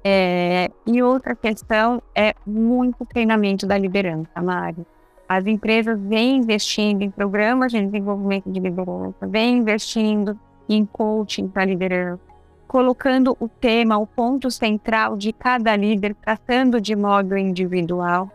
É, 0.04 0.70
e 0.88 1.04
outra 1.04 1.36
questão 1.36 2.02
é 2.16 2.34
muito 2.46 3.06
treinamento 3.06 3.68
da 3.68 3.78
liderança, 3.78 4.42
Mário. 4.42 4.86
As 5.34 5.46
empresas 5.46 5.98
vêm 5.98 6.40
investindo 6.40 7.04
em 7.04 7.10
programas 7.10 7.72
de 7.72 7.82
desenvolvimento 7.86 8.52
de 8.52 8.60
liderança, 8.60 9.26
vêm 9.26 9.60
investindo 9.60 10.38
em 10.68 10.86
coaching 10.86 11.48
para 11.48 11.64
liderança, 11.64 12.22
colocando 12.68 13.38
o 13.40 13.48
tema, 13.48 13.98
o 13.98 14.06
ponto 14.06 14.52
central 14.52 15.16
de 15.16 15.32
cada 15.32 15.74
líder, 15.78 16.16
tratando 16.16 16.82
de 16.82 16.98
modo 16.98 17.38
individual, 17.38 18.30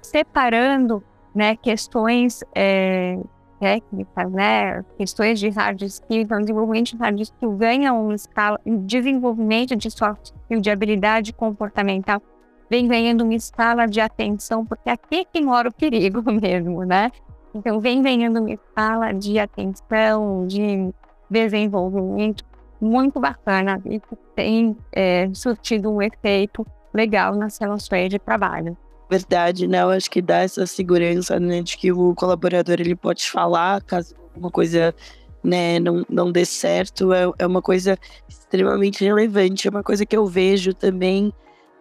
separando 0.00 1.04
né, 1.34 1.54
questões 1.54 2.42
é, 2.54 3.18
técnicas, 3.60 4.32
né, 4.32 4.82
questões 4.96 5.38
de 5.38 5.50
hard 5.50 5.82
skill, 5.82 6.22
então 6.22 6.40
desenvolvimento 6.40 6.92
de 6.92 6.96
hard 6.96 7.20
skill 7.20 7.52
ganha 7.58 7.92
uma 7.92 8.14
escala, 8.14 8.58
desenvolvimento 8.64 9.76
de 9.76 9.90
soft 9.90 10.32
skill, 10.32 10.62
de 10.62 10.70
habilidade 10.70 11.30
comportamental, 11.30 12.22
vem 12.70 12.86
ganhando 12.86 13.24
uma 13.24 13.34
escala 13.34 13.86
de 13.86 14.00
atenção, 14.00 14.64
porque 14.64 14.88
aqui 14.90 15.16
é 15.20 15.24
que 15.24 15.40
mora 15.40 15.68
o 15.68 15.72
perigo 15.72 16.22
mesmo, 16.30 16.84
né? 16.84 17.10
Então, 17.54 17.80
vem 17.80 18.02
ganhando 18.02 18.40
uma 18.40 18.52
escala 18.52 19.12
de 19.12 19.38
atenção, 19.38 20.46
de 20.46 20.92
desenvolvimento 21.30 22.44
muito 22.80 23.18
bacana 23.18 23.80
e 23.84 23.98
que 23.98 24.16
tem 24.34 24.76
é, 24.92 25.28
surtido 25.34 25.90
um 25.90 26.00
efeito 26.00 26.66
legal 26.92 27.34
nas 27.34 27.58
relações 27.58 28.10
de 28.10 28.18
trabalho. 28.18 28.76
Verdade, 29.10 29.66
né? 29.66 29.82
Eu 29.82 29.90
acho 29.90 30.10
que 30.10 30.20
dá 30.20 30.38
essa 30.38 30.66
segurança, 30.66 31.40
né, 31.40 31.62
de 31.62 31.76
que 31.76 31.90
o 31.90 32.14
colaborador 32.14 32.76
ele 32.78 32.94
pode 32.94 33.30
falar 33.30 33.82
caso 33.82 34.14
alguma 34.34 34.50
coisa 34.50 34.94
né, 35.42 35.78
não, 35.80 36.04
não 36.08 36.30
dê 36.30 36.44
certo, 36.44 37.12
é, 37.12 37.30
é 37.38 37.46
uma 37.46 37.62
coisa 37.62 37.98
extremamente 38.28 39.04
relevante, 39.04 39.66
é 39.66 39.70
uma 39.70 39.82
coisa 39.82 40.04
que 40.04 40.16
eu 40.16 40.26
vejo 40.26 40.74
também 40.74 41.32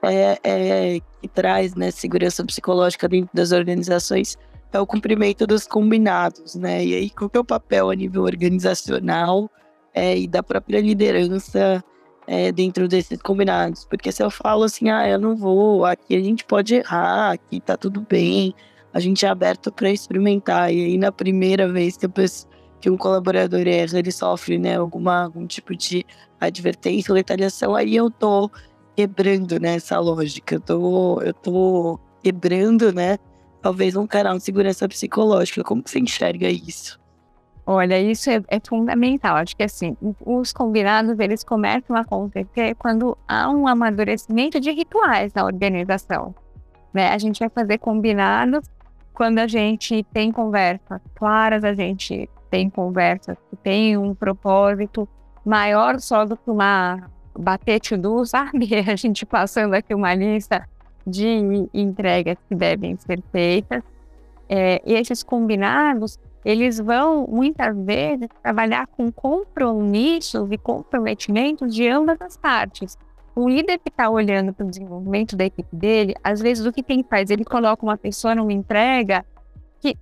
é, 0.03 0.37
é, 0.43 0.99
que 1.21 1.27
traz 1.27 1.75
né, 1.75 1.91
segurança 1.91 2.43
psicológica 2.45 3.07
dentro 3.07 3.29
das 3.33 3.51
organizações 3.51 4.37
é 4.71 4.79
o 4.79 4.85
cumprimento 4.85 5.47
dos 5.47 5.65
combinados, 5.65 6.55
né? 6.55 6.85
E 6.85 6.93
aí, 6.93 7.09
qual 7.09 7.29
que 7.29 7.37
é 7.37 7.39
o 7.39 7.45
papel 7.45 7.89
a 7.89 7.95
nível 7.95 8.23
organizacional 8.23 9.49
é, 9.93 10.17
e 10.17 10.27
da 10.27 10.43
própria 10.43 10.81
liderança 10.81 11.83
é, 12.27 12.51
dentro 12.51 12.87
desses 12.87 13.21
combinados? 13.21 13.85
Porque 13.85 14.11
se 14.11 14.21
eu 14.21 14.29
falo 14.29 14.63
assim, 14.63 14.89
ah, 14.89 15.07
eu 15.07 15.19
não 15.19 15.35
vou, 15.35 15.85
aqui 15.85 16.15
a 16.15 16.19
gente 16.19 16.43
pode 16.45 16.75
errar, 16.75 17.31
aqui 17.31 17.59
tá 17.59 17.77
tudo 17.77 18.05
bem, 18.07 18.53
a 18.93 18.99
gente 18.99 19.25
é 19.25 19.29
aberto 19.29 19.71
para 19.71 19.89
experimentar. 19.89 20.71
E 20.71 20.85
aí, 20.85 20.97
na 20.97 21.11
primeira 21.11 21.71
vez 21.71 21.97
que, 21.97 22.07
penso, 22.07 22.47
que 22.79 22.89
um 22.89 22.97
colaborador 22.97 23.67
erra, 23.67 23.97
ele 23.97 24.11
sofre 24.11 24.57
né, 24.57 24.77
alguma, 24.77 25.23
algum 25.23 25.47
tipo 25.47 25.75
de 25.75 26.05
advertência 26.39 27.11
ou 27.11 27.15
retaliação, 27.15 27.73
aí 27.73 27.95
eu 27.95 28.11
tô 28.11 28.51
quebrando 28.97 29.59
né, 29.59 29.75
essa 29.75 29.99
lógica. 29.99 30.55
Eu 30.55 30.59
tô, 30.59 31.21
eu 31.21 31.33
tô 31.33 31.99
quebrando, 32.23 32.91
né? 32.91 33.19
Talvez 33.61 33.95
um 33.95 34.07
canal 34.07 34.35
de 34.37 34.43
segurança 34.43 34.89
psicológica. 34.89 35.63
Como 35.63 35.83
você 35.85 35.99
enxerga 35.99 36.49
isso? 36.49 36.99
Olha, 37.63 38.01
isso 38.01 38.31
é, 38.31 38.41
é, 38.47 38.59
fundamental. 38.59 39.35
Acho 39.35 39.55
que 39.55 39.61
assim, 39.61 39.95
os 40.25 40.51
combinados 40.51 41.19
eles 41.19 41.43
começam 41.43 41.95
a 41.95 41.99
acontecer 41.99 42.73
quando 42.75 43.15
há 43.27 43.47
um 43.51 43.67
amadurecimento 43.67 44.59
de 44.59 44.71
rituais 44.71 45.31
na 45.33 45.45
organização. 45.45 46.33
Né? 46.91 47.09
A 47.09 47.17
gente 47.19 47.39
vai 47.39 47.49
fazer 47.49 47.77
combinados 47.77 48.67
quando 49.13 49.37
a 49.37 49.47
gente 49.47 50.03
tem 50.11 50.31
conversas 50.31 51.01
claras, 51.13 51.63
a 51.63 51.73
gente 51.73 52.27
tem 52.49 52.67
conversas 52.69 53.37
que 53.49 53.55
tem 53.57 53.95
um 53.97 54.15
propósito 54.15 55.07
maior 55.45 55.99
só 55.99 56.25
do 56.25 56.35
que 56.35 56.49
uma 56.49 57.09
bater 57.37 57.79
to-do, 57.79 58.25
sabe? 58.25 58.69
A 58.89 58.95
gente 58.95 59.25
passando 59.25 59.73
aqui 59.73 59.93
uma 59.93 60.13
lista 60.13 60.67
de 61.05 61.69
entregas 61.73 62.37
que 62.49 62.55
devem 62.55 62.97
ser 62.97 63.21
feitas. 63.31 63.81
É, 64.49 64.81
e 64.85 64.93
esses 64.93 65.23
combinados, 65.23 66.19
eles 66.43 66.79
vão 66.79 67.27
muitas 67.27 67.75
vezes 67.77 68.27
trabalhar 68.41 68.87
com 68.87 69.11
compromissos 69.11 70.49
e 70.51 70.57
comprometimentos 70.57 71.73
de 71.73 71.87
ambas 71.87 72.21
as 72.21 72.37
partes. 72.37 72.97
O 73.35 73.47
líder 73.47 73.77
que 73.77 73.89
está 73.89 74.09
olhando 74.09 74.53
para 74.53 74.65
o 74.65 74.69
desenvolvimento 74.69 75.35
da 75.35 75.45
equipe 75.45 75.75
dele, 75.75 76.15
às 76.23 76.41
vezes 76.41 76.65
o 76.65 76.71
que 76.71 76.81
que 76.81 77.03
fazer, 77.03 77.35
ele 77.35 77.45
coloca 77.45 77.83
uma 77.85 77.97
pessoa 77.97 78.33
numa 78.33 78.51
entrega 78.51 79.25
que 79.79 79.95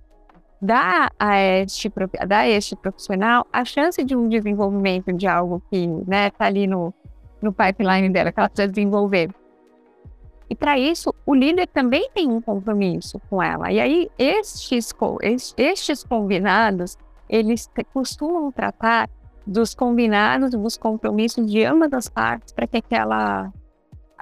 dá 0.62 1.10
a 1.18 1.38
este, 1.38 1.92
dá 2.26 2.38
a 2.38 2.48
este 2.48 2.74
profissional 2.76 3.46
a 3.52 3.64
chance 3.64 4.02
de 4.02 4.16
um 4.16 4.28
desenvolvimento 4.28 5.12
de 5.12 5.26
algo 5.26 5.62
que 5.68 5.84
está 5.84 6.04
né, 6.06 6.30
tá 6.30 6.46
ali 6.46 6.66
no, 6.66 6.94
no 7.46 7.52
pipeline 7.52 8.10
dela, 8.10 8.30
que 8.30 8.38
ela 8.38 8.48
precisa 8.48 8.68
desenvolver. 8.68 9.30
E 10.48 10.54
para 10.54 10.78
isso, 10.78 11.14
o 11.24 11.34
líder 11.34 11.66
também 11.68 12.08
tem 12.14 12.28
um 12.28 12.40
compromisso 12.40 13.20
com 13.28 13.42
ela. 13.42 13.72
E 13.72 13.80
aí, 13.80 14.10
estes, 14.16 14.94
estes 15.56 16.04
combinados, 16.04 16.96
eles 17.28 17.68
costumam 17.92 18.52
tratar 18.52 19.08
dos 19.46 19.74
combinados, 19.74 20.50
dos 20.50 20.76
compromissos 20.76 21.50
de 21.50 21.64
ambas 21.64 21.92
as 21.92 22.08
partes 22.08 22.52
para 22.52 22.66
que 22.66 22.76
aquela, 22.76 23.52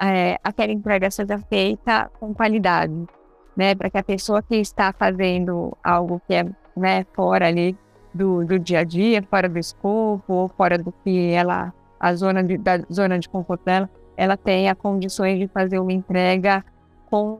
é, 0.01 0.39
aquela 0.43 0.71
entrega 0.71 1.09
seja 1.11 1.37
feita 1.37 2.09
com 2.19 2.33
qualidade, 2.33 3.07
né? 3.55 3.75
Para 3.75 3.89
que 3.89 3.97
a 3.97 4.03
pessoa 4.03 4.41
que 4.41 4.55
está 4.55 4.93
fazendo 4.93 5.75
algo 5.83 6.21
que 6.27 6.33
é 6.33 6.45
né, 6.75 7.05
fora 7.13 7.47
ali 7.47 7.77
do, 8.13 8.43
do 8.45 8.57
dia 8.57 8.79
a 8.79 8.83
dia, 8.83 9.21
fora 9.23 9.47
do 9.47 9.59
escopo, 9.59 10.33
ou 10.33 10.47
fora 10.49 10.77
do 10.77 10.91
que 11.03 11.31
ela 11.31 11.73
a 12.05 12.13
zona 12.13 12.43
de, 12.43 12.55
da 12.55 12.77
zona 12.93 13.17
de 13.17 13.27
conforto 13.27 13.65
dela, 13.65 13.89
ela 14.15 14.37
tenha 14.37 14.75
condições 14.75 15.39
de 15.39 15.47
fazer 15.47 15.79
uma 15.79 15.91
entrega 15.91 16.63
com, 17.09 17.39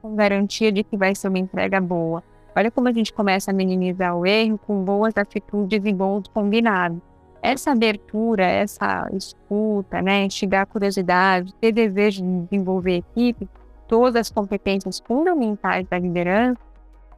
com 0.00 0.16
garantia 0.16 0.72
de 0.72 0.82
que 0.82 0.96
vai 0.96 1.14
ser 1.14 1.28
uma 1.28 1.38
entrega 1.38 1.80
boa. 1.80 2.20
Olha 2.56 2.68
como 2.68 2.88
a 2.88 2.92
gente 2.92 3.12
começa 3.12 3.52
a 3.52 3.54
minimizar 3.54 4.16
o 4.16 4.26
erro 4.26 4.58
com 4.58 4.82
boas 4.82 5.16
atitudes 5.16 5.80
e 5.84 5.92
bons 5.92 6.26
combinados. 6.26 6.98
Essa 7.40 7.70
abertura, 7.70 8.44
essa 8.44 9.08
escuta, 9.12 10.02
né, 10.02 10.24
instigar 10.24 10.62
a 10.62 10.66
curiosidade, 10.66 11.54
ter 11.60 11.70
desejo 11.70 12.22
de 12.22 12.40
desenvolver 12.40 12.96
equipe, 12.96 13.48
todas 13.86 14.16
as 14.16 14.30
competências 14.30 15.00
fundamentais 15.06 15.86
da 15.86 15.96
liderança, 15.96 16.60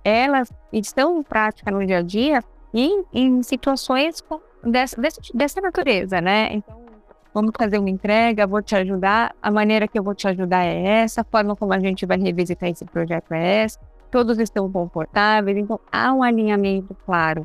elas 0.05 0.53
estão 0.71 1.19
em 1.19 1.23
prática 1.23 1.71
no 1.71 1.85
dia 1.87 1.99
a 1.99 2.03
dia 2.03 2.45
em, 2.75 3.05
em 3.11 3.43
situações 3.43 4.21
dessa, 4.21 4.41
dessa, 4.71 4.97
dessa 5.35 5.61
natureza, 5.61 6.21
né? 6.21 6.49
Então, 6.53 6.85
vamos 7.33 7.53
fazer 7.59 7.79
uma 7.79 7.91
entrega, 7.91 8.47
vou 8.47 8.63
te 8.63 8.77
ajudar, 8.77 9.35
a 9.43 9.51
maneira 9.51 9.89
que 9.89 9.99
eu 9.99 10.03
vou 10.03 10.15
te 10.15 10.29
ajudar 10.29 10.65
é 10.65 11.03
essa, 11.03 11.23
a 11.23 11.25
forma 11.25 11.57
como 11.57 11.73
a 11.73 11.81
gente 11.81 12.07
vai 12.07 12.19
revisitar 12.19 12.69
esse 12.69 12.85
projeto 12.85 13.33
é 13.33 13.65
essa, 13.65 13.81
todos 14.11 14.39
estão 14.39 14.71
confortáveis, 14.71 15.59
então 15.59 15.81
há 15.91 16.13
um 16.13 16.23
alinhamento 16.23 16.95
claro 17.05 17.45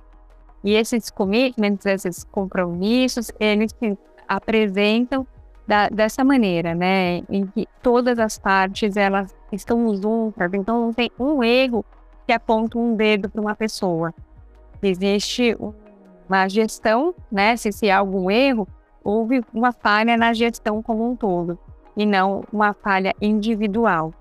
E 0.64 0.76
esses 0.76 1.10
commitments, 1.10 1.86
esses 1.86 2.24
compromissos, 2.24 3.32
eles 3.40 3.74
se 3.80 3.98
apresentam 4.28 5.26
da, 5.66 5.90
dessa 5.90 6.24
maneira, 6.24 6.76
né? 6.76 7.24
Em 7.30 7.48
que 7.48 7.68
todas 7.82 8.20
as 8.20 8.38
partes 8.38 8.96
elas 8.96 9.34
estão 9.52 9.96
juntas, 9.96 10.52
então 10.54 10.86
não 10.86 10.94
tem 10.94 11.10
um 11.20 11.44
erro 11.44 11.84
que 12.28 12.34
aponta 12.34 12.78
um 12.78 12.96
dedo 12.96 13.30
para 13.30 13.42
uma 13.42 13.56
pessoa. 13.56 14.14
Existe 14.84 15.58
uma 16.30 16.48
gestão, 16.48 17.14
né? 17.32 17.58
Se, 17.58 17.72
se 17.72 17.90
há 17.90 17.98
algum 17.98 18.30
erro, 18.30 18.68
houve 19.04 19.44
uma 19.54 19.72
falha 19.72 20.16
na 20.16 20.32
gestão 20.34 20.82
como 20.82 21.10
um 21.10 21.16
todo, 21.16 21.58
e 21.98 22.06
não 22.06 22.44
uma 22.54 22.74
falha 22.74 23.14
individual. 23.20 24.14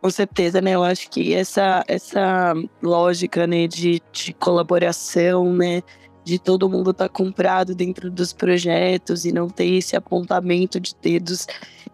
Com 0.00 0.10
certeza, 0.10 0.60
né? 0.60 0.72
Eu 0.72 0.84
acho 0.84 1.10
que 1.10 1.34
essa, 1.34 1.84
essa 1.86 2.54
lógica 2.82 3.46
né, 3.46 3.66
de, 3.66 4.00
de 4.12 4.32
colaboração, 4.34 5.52
né? 5.52 5.82
De 6.24 6.38
todo 6.38 6.68
mundo 6.68 6.90
estar 6.90 7.08
tá 7.08 7.12
comprado 7.12 7.74
dentro 7.74 8.10
dos 8.10 8.32
projetos 8.32 9.24
e 9.24 9.32
não 9.32 9.48
ter 9.48 9.66
esse 9.66 9.94
apontamento 9.94 10.80
de 10.80 10.92
dedos, 11.00 11.46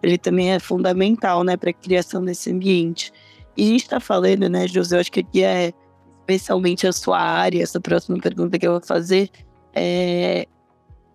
ele 0.02 0.16
também 0.16 0.52
é 0.52 0.58
fundamental, 0.58 1.44
né, 1.44 1.54
para 1.54 1.68
a 1.68 1.74
criação 1.74 2.24
desse 2.24 2.50
ambiente. 2.50 3.12
E 3.54 3.62
a 3.62 3.66
gente 3.66 3.82
está 3.82 4.00
falando, 4.00 4.48
né, 4.48 4.66
José, 4.66 4.96
eu 4.96 5.00
acho 5.00 5.12
que 5.12 5.20
aqui 5.20 5.42
é 5.42 5.74
especialmente 6.22 6.86
a 6.86 6.92
sua 6.92 7.20
área, 7.20 7.62
essa 7.62 7.80
próxima 7.80 8.18
pergunta 8.18 8.58
que 8.58 8.66
eu 8.66 8.72
vou 8.72 8.80
fazer, 8.80 9.28
é 9.74 10.46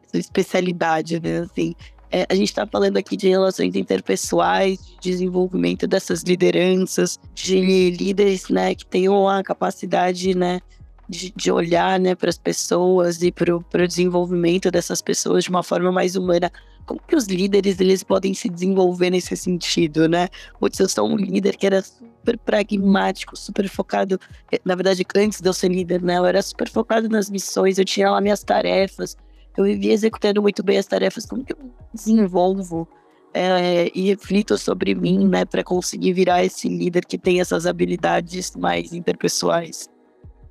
sua 0.10 0.20
especialidade, 0.20 1.20
né, 1.20 1.40
assim, 1.40 1.76
é, 2.10 2.26
a 2.30 2.36
gente 2.36 2.48
está 2.48 2.66
falando 2.66 2.96
aqui 2.96 3.18
de 3.18 3.28
relações 3.28 3.76
interpessoais, 3.76 4.80
de 4.80 5.12
desenvolvimento 5.12 5.86
dessas 5.86 6.24
lideranças, 6.24 7.20
de 7.34 7.92
líderes 7.92 8.48
né, 8.50 8.74
que 8.74 8.86
tenham 8.86 9.28
a 9.28 9.44
capacidade 9.44 10.34
né, 10.34 10.62
de, 11.10 11.34
de 11.36 11.52
olhar 11.52 12.00
né, 12.00 12.16
para 12.16 12.30
as 12.30 12.38
pessoas 12.38 13.22
e 13.22 13.32
para 13.32 13.56
o 13.56 13.88
desenvolvimento 13.88 14.72
dessas 14.72 15.02
pessoas 15.02 15.44
de 15.44 15.50
uma 15.50 15.64
forma 15.64 15.92
mais 15.92 16.16
humana. 16.16 16.50
Como 16.86 17.02
que 17.06 17.18
os 17.18 17.26
líderes 17.26 17.82
eles 17.82 18.04
podem 18.04 18.34
se 18.34 18.48
desenvolver 18.48 19.10
nesse 19.10 19.36
sentido, 19.36 20.08
né? 20.08 20.30
Putz, 20.58 20.80
eu 20.80 20.88
sou 20.88 21.06
um 21.06 21.18
líder 21.18 21.58
que 21.58 21.68
era 21.68 21.84
super 22.28 22.38
pragmático, 22.38 23.38
super 23.38 23.70
focado. 23.70 24.20
Na 24.66 24.76
verdade, 24.76 25.06
antes 25.16 25.40
de 25.40 25.48
eu 25.48 25.54
ser 25.54 25.70
líder, 25.70 26.02
né? 26.02 26.18
Eu 26.18 26.26
era 26.26 26.42
super 26.42 26.70
focado 26.70 27.08
nas 27.08 27.30
missões, 27.30 27.78
eu 27.78 27.86
tinha 27.86 28.12
lá 28.12 28.20
minhas 28.20 28.44
tarefas, 28.44 29.16
eu 29.56 29.64
vivia 29.64 29.94
executando 29.94 30.42
muito 30.42 30.62
bem 30.62 30.78
as 30.78 30.86
tarefas, 30.86 31.26
como 31.26 31.46
que 31.46 31.54
eu 31.54 31.58
desenvolvo 31.94 32.88
é, 33.34 33.90
e 33.96 34.08
reflito 34.08 34.58
sobre 34.58 34.94
mim, 34.94 35.28
né, 35.28 35.46
para 35.46 35.64
conseguir 35.64 36.14
virar 36.14 36.44
esse 36.44 36.68
líder 36.68 37.06
que 37.06 37.18
tem 37.18 37.40
essas 37.40 37.66
habilidades 37.66 38.56
mais 38.56 38.94
interpessoais? 38.94 39.90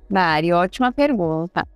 Mari, 0.09 0.51
ótima 0.53 0.91
pergunta. 0.91 1.67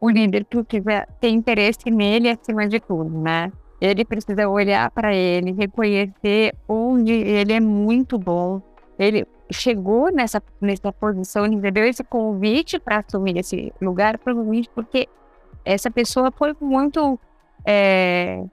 O 0.00 0.10
líder 0.10 0.44
que 0.44 0.62
tiver, 0.64 1.08
tem 1.20 1.34
interesse 1.34 1.90
nele 1.90 2.28
acima 2.28 2.68
de 2.68 2.78
tudo, 2.80 3.10
né? 3.20 3.50
Ele 3.80 4.04
precisa 4.04 4.48
olhar 4.48 4.90
para 4.90 5.14
ele, 5.14 5.52
reconhecer 5.52 6.54
onde 6.68 7.12
ele 7.12 7.52
é 7.52 7.60
muito 7.60 8.18
bom. 8.18 8.60
Ele 8.98 9.26
chegou 9.50 10.12
nessa, 10.12 10.42
nessa 10.60 10.92
posição, 10.92 11.46
entendeu? 11.46 11.84
Esse 11.84 12.04
convite 12.04 12.78
para 12.78 13.04
assumir 13.06 13.38
esse 13.38 13.72
lugar, 13.80 14.18
provavelmente 14.18 14.68
porque 14.74 15.08
essa 15.64 15.90
pessoa 15.90 16.30
foi 16.30 16.54
muito 16.60 17.18
é, 17.64 18.44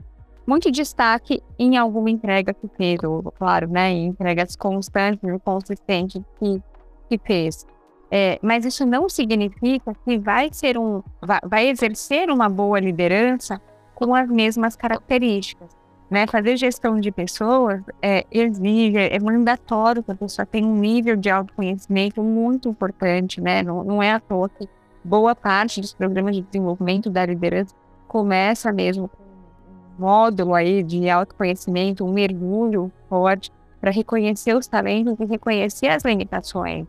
muito 0.46 0.72
destaque 0.72 1.42
em 1.58 1.78
alguma 1.78 2.10
entrega 2.10 2.54
que 2.54 2.68
fez, 2.76 3.02
ou, 3.04 3.32
claro, 3.32 3.70
né, 3.70 3.92
em 3.92 4.08
entregas 4.08 4.56
constantes 4.56 5.24
e 5.24 5.40
consistentes 5.40 6.22
que, 6.40 6.62
que 7.10 7.18
fez. 7.18 7.66
É, 8.12 8.38
mas 8.42 8.66
isso 8.66 8.86
não 8.86 9.10
significa 9.10 9.94
que 10.06 10.20
vai 10.20 10.50
ser 10.52 10.78
um, 10.78 11.02
vai, 11.22 11.40
vai, 11.46 11.68
exercer 11.70 12.30
uma 12.30 12.48
boa 12.48 12.80
liderança 12.80 13.60
com 13.96 14.14
as 14.14 14.30
mesmas 14.30 14.76
características. 14.76 15.70
Né? 16.14 16.28
Fazer 16.28 16.56
gestão 16.58 17.00
de 17.00 17.12
pessoas 17.12 17.82
é, 18.00 18.24
exige, 18.32 19.00
é 19.00 19.20
mandatório 19.20 20.04
que 20.04 20.12
a 20.12 20.16
pessoa 20.16 20.46
tenha 20.46 20.68
um 20.68 20.78
nível 20.78 21.16
de 21.16 21.28
autoconhecimento 21.28 22.22
muito 22.22 22.70
importante, 22.70 23.42
né? 23.42 23.64
Não, 23.64 23.84
não 23.84 24.04
é 24.04 24.12
à 24.12 24.20
toa 24.20 24.48
que 24.48 24.70
boa 25.04 25.34
parte 25.34 25.82
dos 25.82 25.92
programas 25.92 26.36
de 26.36 26.44
desenvolvimento 26.44 27.10
da 27.10 27.26
liderança 27.26 27.74
começa 28.08 28.72
mesmo 28.72 29.08
com 29.08 29.24
um 29.24 30.06
módulo 30.06 30.54
aí 30.54 30.84
de 30.84 31.10
autoconhecimento, 31.10 32.06
um 32.06 32.14
mergulho 32.14 32.92
forte 33.10 33.52
para 33.82 33.90
reconhecer 33.90 34.56
os 34.56 34.68
talentos 34.68 35.20
e 35.20 35.26
reconhecer 35.26 35.88
as 35.88 36.04
limitações. 36.04 36.86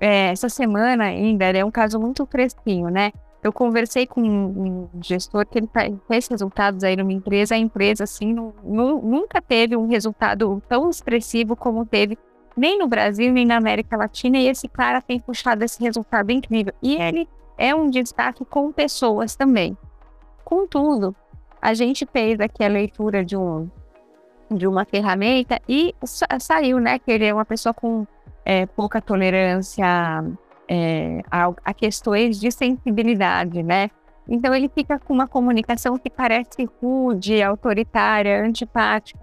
É, 0.00 0.28
essa 0.28 0.48
semana 0.48 1.04
ainda 1.04 1.44
é 1.44 1.62
um 1.62 1.70
caso 1.70 2.00
muito 2.00 2.24
fresquinho, 2.24 2.88
né? 2.88 3.12
Eu 3.42 3.52
conversei 3.52 4.06
com 4.06 4.20
um 4.20 4.88
gestor 5.02 5.46
que 5.46 5.58
ele 5.58 5.68
fez 6.06 6.28
resultados 6.28 6.84
aí 6.84 6.94
numa 6.94 7.12
empresa, 7.12 7.54
a 7.54 7.58
empresa 7.58 8.04
assim 8.04 8.34
não, 8.34 8.52
nunca 8.62 9.40
teve 9.40 9.74
um 9.76 9.86
resultado 9.86 10.62
tão 10.68 10.90
expressivo 10.90 11.56
como 11.56 11.86
teve 11.86 12.18
nem 12.54 12.78
no 12.78 12.86
Brasil, 12.86 13.32
nem 13.32 13.46
na 13.46 13.56
América 13.56 13.96
Latina, 13.96 14.36
e 14.36 14.48
esse 14.48 14.68
cara 14.68 15.00
tem 15.00 15.18
puxado 15.18 15.64
esse 15.64 15.82
resultado 15.82 16.30
incrível. 16.30 16.74
E 16.82 17.00
ele 17.00 17.28
é 17.56 17.74
um 17.74 17.88
destaque 17.88 18.44
com 18.44 18.70
pessoas 18.72 19.34
também. 19.34 19.76
Contudo, 20.44 21.14
a 21.62 21.72
gente 21.72 22.06
fez 22.12 22.40
aqui 22.40 22.62
a 22.62 22.68
leitura 22.68 23.24
de, 23.24 23.36
um, 23.36 23.70
de 24.50 24.66
uma 24.66 24.84
ferramenta 24.84 25.58
e 25.66 25.94
saiu, 26.38 26.78
né, 26.78 26.98
que 26.98 27.10
ele 27.10 27.24
é 27.24 27.32
uma 27.32 27.44
pessoa 27.44 27.72
com 27.72 28.06
é, 28.44 28.66
pouca 28.66 29.00
tolerância 29.00 29.86
é, 30.72 31.20
a, 31.28 31.52
a 31.64 31.74
questões 31.74 32.38
de 32.38 32.52
sensibilidade, 32.52 33.60
né? 33.60 33.90
Então 34.28 34.54
ele 34.54 34.70
fica 34.72 35.00
com 35.00 35.12
uma 35.12 35.26
comunicação 35.26 35.98
que 35.98 36.08
parece 36.08 36.68
rude, 36.80 37.42
autoritária, 37.42 38.44
antipática. 38.44 39.18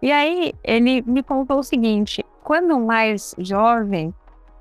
E 0.00 0.10
aí 0.10 0.54
ele 0.64 1.02
me 1.02 1.22
contou 1.22 1.58
o 1.58 1.62
seguinte: 1.62 2.24
quando 2.42 2.80
mais 2.80 3.34
jovem, 3.38 4.14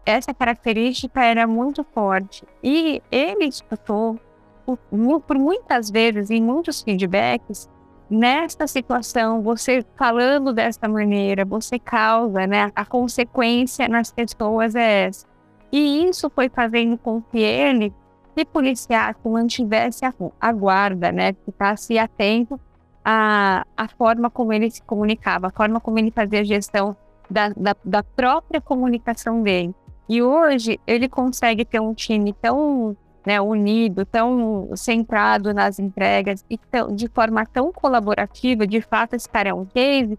essa 0.05 0.33
característica 0.33 1.23
era 1.23 1.47
muito 1.47 1.85
forte. 1.93 2.43
E 2.61 3.01
ele 3.09 3.45
escutou 3.45 4.19
por, 4.65 4.77
por 5.21 5.37
muitas 5.37 5.89
vezes, 5.89 6.29
em 6.29 6.41
muitos 6.41 6.81
feedbacks, 6.81 7.69
nesta 8.09 8.67
situação, 8.67 9.41
você 9.41 9.85
falando 9.95 10.51
desta 10.51 10.89
maneira, 10.89 11.45
você 11.45 11.79
causa, 11.79 12.45
né? 12.45 12.73
A 12.75 12.85
consequência 12.85 13.87
nas 13.87 14.11
pessoas 14.11 14.75
é 14.75 15.05
essa. 15.05 15.34
E 15.75 16.07
isso 16.07 16.29
foi 16.29 16.47
fazendo 16.47 16.97
com 16.97 17.21
que 17.21 17.37
ele 17.37 17.93
se 18.33 18.45
policiasse, 18.45 19.19
mantivesse 19.25 20.05
a, 20.05 20.13
a 20.39 20.53
guarda, 20.53 21.11
né? 21.11 21.33
Ficasse 21.43 21.99
atento 21.99 22.57
à, 23.03 23.65
à 23.75 23.85
forma 23.89 24.29
como 24.29 24.53
ele 24.53 24.71
se 24.71 24.81
comunicava, 24.81 25.47
a 25.47 25.51
forma 25.51 25.81
como 25.81 25.99
ele 25.99 26.11
fazia 26.11 26.45
gestão 26.45 26.95
da, 27.29 27.49
da, 27.49 27.75
da 27.83 28.01
própria 28.01 28.61
comunicação 28.61 29.43
dele. 29.43 29.75
E 30.07 30.21
hoje 30.23 30.79
ele 30.87 31.09
consegue 31.09 31.65
ter 31.65 31.81
um 31.81 31.93
time 31.93 32.31
tão 32.31 32.95
né, 33.25 33.41
unido, 33.41 34.05
tão 34.05 34.69
centrado 34.77 35.53
nas 35.53 35.77
entregas 35.77 36.45
e 36.49 36.57
tão, 36.57 36.95
de 36.95 37.09
forma 37.09 37.45
tão 37.47 37.73
colaborativa, 37.73 38.65
de 38.65 38.79
fato 38.79 39.13
esse 39.13 39.27
cara 39.27 39.49
é 39.49 39.53
um 39.53 39.65
case, 39.65 40.17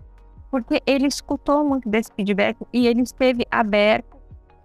porque 0.51 0.83
ele 0.85 1.07
escutou 1.07 1.65
muito 1.65 1.89
desse 1.89 2.13
feedback 2.15 2.59
e 2.75 2.87
ele 2.87 3.01
esteve 3.01 3.47
aberto 3.51 4.16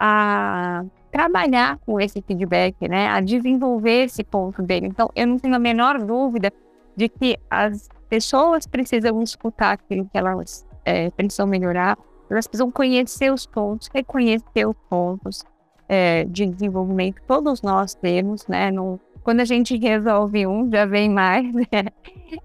a 0.04 0.84
trabalhar 1.12 1.78
com 1.86 2.02
esse 2.02 2.24
feedback, 2.24 2.88
né, 2.90 3.08
a 3.08 3.22
desenvolver 3.22 4.06
esse 4.06 4.24
ponto 4.24 4.64
dele. 4.64 4.88
Então, 4.88 5.12
eu 5.16 5.28
não 5.28 5.38
tenho 5.38 5.54
a 5.54 5.60
menor 5.60 6.00
dúvida 6.00 6.52
de 6.96 7.08
que 7.08 7.38
as 7.48 7.88
pessoas 8.10 8.66
precisam 8.66 9.22
escutar 9.22 9.74
aquilo 9.74 10.10
que 10.12 10.18
elas 10.18 10.66
é, 10.84 11.12
precisam 11.12 11.46
melhorar, 11.46 12.00
elas 12.32 12.48
precisam 12.48 12.72
conhecer 12.72 13.32
os 13.32 13.46
pontos, 13.46 13.90
reconhecer 13.94 14.68
os 14.68 14.76
pontos 14.90 15.44
é, 15.88 16.24
de 16.24 16.48
desenvolvimento. 16.48 17.22
Todos 17.28 17.62
nós 17.62 17.94
temos, 17.94 18.48
né? 18.48 18.72
Quando 19.24 19.42
a 19.42 19.46
gente 19.46 19.78
resolve 19.78 20.48
um, 20.48 20.68
já 20.72 20.86
vem 20.88 21.10
mais, 21.10 21.46
né? 21.54 21.92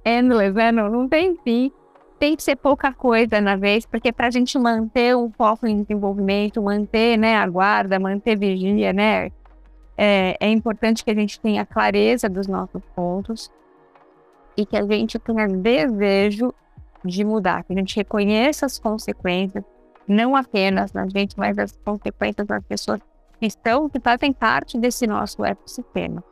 Endless, 0.04 0.52
né? 0.52 0.70
Não, 0.70 0.90
não 0.90 1.08
tem 1.08 1.38
fim. 1.42 1.72
Tem 2.18 2.34
que 2.34 2.42
ser 2.42 2.56
pouca 2.56 2.92
coisa 2.92 3.40
na 3.40 3.56
vez, 3.56 3.84
porque 3.84 4.10
para 4.12 4.28
a 4.28 4.30
gente 4.30 4.58
manter 4.58 5.14
o 5.14 5.30
foco 5.36 5.66
em 5.66 5.82
desenvolvimento, 5.82 6.62
manter 6.62 7.18
né, 7.18 7.36
a 7.36 7.46
guarda, 7.46 7.98
manter 7.98 8.38
vigília, 8.38 8.92
né? 8.92 9.30
É, 9.98 10.36
é 10.40 10.50
importante 10.50 11.04
que 11.04 11.10
a 11.10 11.14
gente 11.14 11.40
tenha 11.40 11.64
clareza 11.64 12.28
dos 12.28 12.46
nossos 12.46 12.82
pontos 12.94 13.50
e 14.56 14.64
que 14.64 14.76
a 14.76 14.84
gente 14.86 15.18
tenha 15.18 15.46
desejo 15.46 16.54
de 17.04 17.24
mudar, 17.24 17.64
que 17.64 17.72
a 17.72 17.76
gente 17.76 17.96
reconheça 17.96 18.66
as 18.66 18.78
consequências, 18.78 19.64
não 20.08 20.34
apenas 20.34 20.92
na 20.92 21.06
gente, 21.08 21.38
mas 21.38 21.58
as 21.58 21.72
consequências 21.84 22.46
das 22.46 22.64
pessoas 22.64 23.00
que 23.38 23.46
estão, 23.46 23.88
que 23.88 24.00
fazem 24.00 24.32
parte 24.32 24.78
desse 24.78 25.06
nosso 25.06 25.44
ecossistema. 25.44 26.22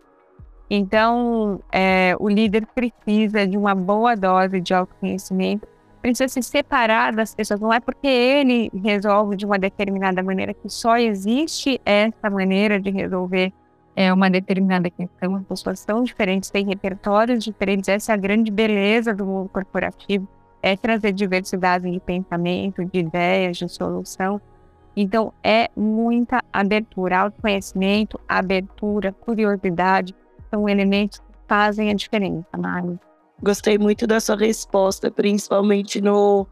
Então, 0.69 1.61
é, 1.71 2.17
o 2.19 2.29
líder 2.29 2.67
precisa 2.67 3.47
de 3.47 3.57
uma 3.57 3.75
boa 3.75 4.17
dose 4.17 4.61
de 4.61 4.73
autoconhecimento, 4.73 5.69
precisa 6.05 6.29
se 6.29 6.43
separar 6.43 7.15
das 7.15 7.35
pessoas. 7.35 7.59
Não 7.59 7.73
é 7.73 7.81
porque 7.81 8.07
ele 8.07 8.71
resolve 8.75 9.37
de 9.37 9.47
uma 9.47 9.59
determinada 9.59 10.23
maneira 10.23 10.53
que 10.53 10.69
só 10.69 10.99
existe 10.99 11.81
essa 11.83 12.29
maneira 12.29 12.79
de 12.79 12.91
resolver 12.91 13.55
é 13.97 14.13
uma 14.13 14.29
determinada 14.29 14.91
questão, 14.91 15.37
as 15.37 15.45
pessoas 15.45 15.79
são 15.79 16.03
diferentes, 16.03 16.51
têm 16.51 16.67
repertórios 16.67 17.45
diferentes, 17.45 17.89
essa 17.89 18.13
é 18.13 18.15
a 18.15 18.19
grande 18.19 18.51
beleza 18.51 19.15
do 19.15 19.25
mundo 19.25 19.49
corporativo, 19.49 20.27
é 20.61 20.77
trazer 20.77 21.13
diversidade 21.13 21.89
de 21.89 22.01
pensamento, 22.01 22.85
de 22.85 22.99
ideias, 22.99 23.57
de 23.57 23.69
solução. 23.69 24.41
Então, 24.97 25.33
é 25.45 25.71
muita 25.77 26.43
abertura, 26.53 27.21
autoconhecimento, 27.21 28.19
abertura, 28.29 29.13
curiosidade, 29.13 30.13
são 30.51 30.69
elementos 30.69 31.21
que 31.21 31.25
fazem 31.47 31.89
a 31.89 31.95
diferença, 31.95 32.49
Mário. 32.59 32.99
Gostei 33.45 33.77
muito 33.77 34.07
da 34.07 34.21
sua 34.21 34.37
resposta, 34.37 35.11
principalmente 35.11 36.01
no, 36.01 36.47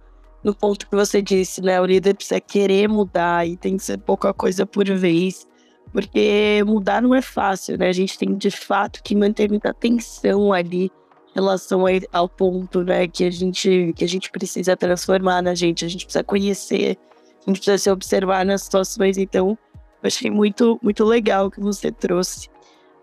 no 0.45 0.55
ponto 0.55 0.87
que 0.87 0.95
você 0.95 1.23
disse, 1.23 1.63
né? 1.63 1.81
O 1.81 1.87
líder 1.87 2.15
precisa 2.15 2.39
querer 2.39 2.87
mudar 2.87 3.49
e 3.49 3.57
tem 3.57 3.79
que 3.79 3.83
ser 3.83 3.97
pouca 3.97 4.35
coisa 4.35 4.67
por 4.67 4.85
vez, 4.85 5.49
porque 5.91 6.63
mudar 6.67 7.01
não 7.01 7.15
é 7.15 7.23
fácil, 7.23 7.79
né? 7.79 7.89
A 7.89 7.93
gente 7.93 8.19
tem 8.19 8.37
de 8.37 8.51
fato 8.51 9.03
que 9.03 9.17
manter 9.17 9.49
muita 9.49 9.71
atenção 9.71 10.53
ali 10.53 10.85
em 11.31 11.35
relação 11.35 11.85
ao 12.13 12.29
ponto, 12.29 12.85
né, 12.85 13.09
que 13.09 13.25
a 13.25 13.31
gente 13.31 13.95
que 13.97 14.05
a 14.05 14.09
gente 14.09 14.31
precisa 14.31 14.77
transformar 14.77 15.41
na 15.41 15.55
gente, 15.55 15.87
a 15.87 15.89
gente 15.89 16.05
precisa 16.05 16.23
conhecer, 16.23 16.99
a 17.47 17.51
gente 17.51 17.57
precisa 17.57 17.79
se 17.79 17.91
observar 17.91 18.45
nas 18.45 18.65
situações. 18.65 19.17
Então, 19.17 19.57
achei 20.03 20.31
muito 20.31 20.79
muito 20.83 21.07
legal 21.07 21.51
que 21.51 21.59
você 21.59 21.91
trouxe 21.91 22.51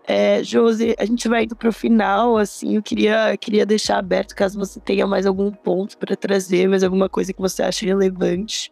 é, 0.06 0.42
Josi, 0.42 0.94
a 0.98 1.04
gente 1.04 1.28
vai 1.28 1.44
indo 1.44 1.54
para 1.54 1.68
o 1.68 1.72
final, 1.72 2.36
assim, 2.36 2.76
eu 2.76 2.82
queria, 2.82 3.36
queria 3.36 3.64
deixar 3.64 3.98
aberto 3.98 4.34
caso 4.34 4.58
você 4.58 4.80
tenha 4.80 5.06
mais 5.06 5.26
algum 5.26 5.50
ponto 5.50 5.96
para 5.98 6.16
trazer, 6.16 6.68
mais 6.68 6.82
alguma 6.82 7.08
coisa 7.08 7.32
que 7.32 7.40
você 7.40 7.62
ache 7.62 7.86
relevante. 7.86 8.70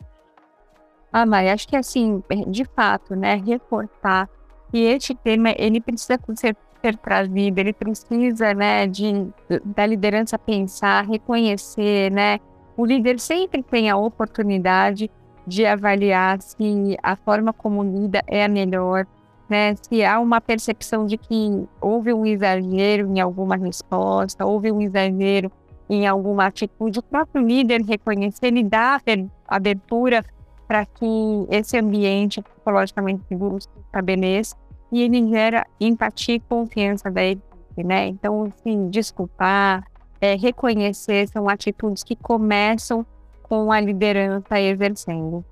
Ah, 1.12 1.24
Mari, 1.24 1.48
acho 1.48 1.68
que 1.68 1.76
assim, 1.76 2.22
de 2.48 2.64
fato, 2.64 3.14
né, 3.14 3.36
reportar 3.36 4.28
que 4.70 4.78
este 4.78 5.14
tema, 5.14 5.54
ele 5.56 5.80
precisa 5.80 6.18
ser, 6.36 6.56
ser 6.82 6.96
trazido, 6.96 7.58
ele 7.58 7.72
precisa, 7.72 8.52
né, 8.52 8.86
de, 8.86 9.28
da 9.64 9.86
liderança 9.86 10.38
pensar, 10.38 11.06
reconhecer, 11.06 12.10
né, 12.10 12.38
o 12.76 12.84
líder 12.84 13.18
sempre 13.18 13.62
tem 13.62 13.90
a 13.90 13.96
oportunidade 13.96 15.10
de 15.46 15.64
avaliar 15.64 16.40
se 16.42 16.96
a 17.02 17.16
forma 17.16 17.52
como 17.52 17.82
lida 17.82 18.22
é 18.26 18.44
a 18.44 18.48
melhor, 18.48 19.06
né? 19.48 19.74
Se 19.76 20.04
há 20.04 20.20
uma 20.20 20.40
percepção 20.40 21.06
de 21.06 21.16
que 21.16 21.66
houve 21.80 22.12
um 22.12 22.26
exagero 22.26 23.08
em 23.08 23.20
alguma 23.20 23.56
resposta, 23.56 24.44
houve 24.44 24.70
um 24.70 24.80
exagero 24.80 25.50
em 25.88 26.06
alguma 26.06 26.46
atitude, 26.46 26.98
o 26.98 27.02
próprio 27.02 27.42
líder 27.42 27.80
reconhecer, 27.82 28.48
ele 28.48 28.62
dá 28.62 29.00
abertura 29.46 30.22
para 30.66 30.84
que 30.84 31.06
esse 31.50 31.78
ambiente 31.78 32.42
psicologicamente 32.42 33.22
seguro 33.26 33.58
se 33.60 33.68
estabeleça 33.86 34.54
e 34.92 35.02
ele 35.02 35.26
gera 35.28 35.66
empatia 35.80 36.34
e 36.34 36.40
confiança 36.40 37.10
da 37.10 37.24
equipe, 37.24 37.82
né? 37.84 38.08
Então, 38.08 38.44
assim, 38.44 38.90
desculpar, 38.90 39.84
é, 40.20 40.34
reconhecer 40.34 41.26
são 41.28 41.48
atitudes 41.48 42.02
que 42.02 42.14
começam 42.14 43.06
com 43.42 43.72
a 43.72 43.80
liderança 43.80 44.60
exercendo. 44.60 45.42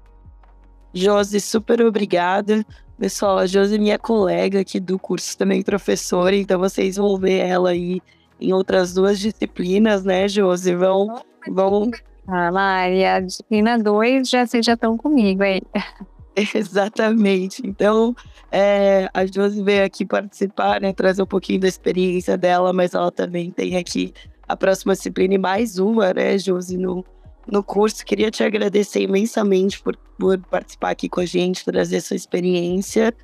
Josi, 0.92 1.40
super 1.40 1.80
obrigada. 1.80 2.64
Pessoal, 2.98 3.38
a 3.38 3.46
Josi 3.46 3.78
minha 3.78 3.98
colega 3.98 4.60
aqui 4.60 4.80
do 4.80 4.98
curso, 4.98 5.36
também 5.36 5.62
professora, 5.62 6.34
então 6.34 6.58
vocês 6.58 6.96
vão 6.96 7.18
ver 7.18 7.46
ela 7.46 7.70
aí 7.70 8.00
em 8.40 8.52
outras 8.54 8.94
duas 8.94 9.18
disciplinas, 9.18 10.02
né, 10.02 10.26
Josi? 10.26 10.74
Vão. 10.74 11.22
vão... 11.48 11.90
Ah, 12.26 12.50
Maria, 12.50 13.16
a 13.16 13.20
disciplina 13.20 13.78
2 13.78 14.28
já 14.28 14.46
vocês 14.46 14.64
já 14.64 14.72
estão 14.72 14.96
comigo 14.96 15.42
aí. 15.42 15.60
Exatamente. 16.54 17.62
Então, 17.66 18.16
é, 18.50 19.08
a 19.12 19.26
Josi 19.26 19.62
veio 19.62 19.84
aqui 19.84 20.04
participar, 20.04 20.80
né, 20.80 20.92
trazer 20.92 21.22
um 21.22 21.26
pouquinho 21.26 21.60
da 21.60 21.68
experiência 21.68 22.36
dela, 22.36 22.72
mas 22.72 22.94
ela 22.94 23.10
também 23.12 23.50
tem 23.50 23.76
aqui 23.76 24.12
a 24.48 24.56
próxima 24.56 24.94
disciplina 24.94 25.34
e 25.34 25.38
mais 25.38 25.78
uma, 25.78 26.14
né, 26.14 26.38
Josi, 26.38 26.78
no, 26.78 27.04
no 27.50 27.62
curso. 27.62 28.04
Queria 28.04 28.30
te 28.30 28.42
agradecer 28.42 29.02
imensamente 29.02 29.80
por, 29.80 29.96
por 30.18 30.38
participar 30.38 30.90
aqui 30.90 31.08
com 31.08 31.20
a 31.20 31.26
gente, 31.26 31.64
trazer 31.64 32.00
sua 32.00 32.16
experiência. 32.16 33.14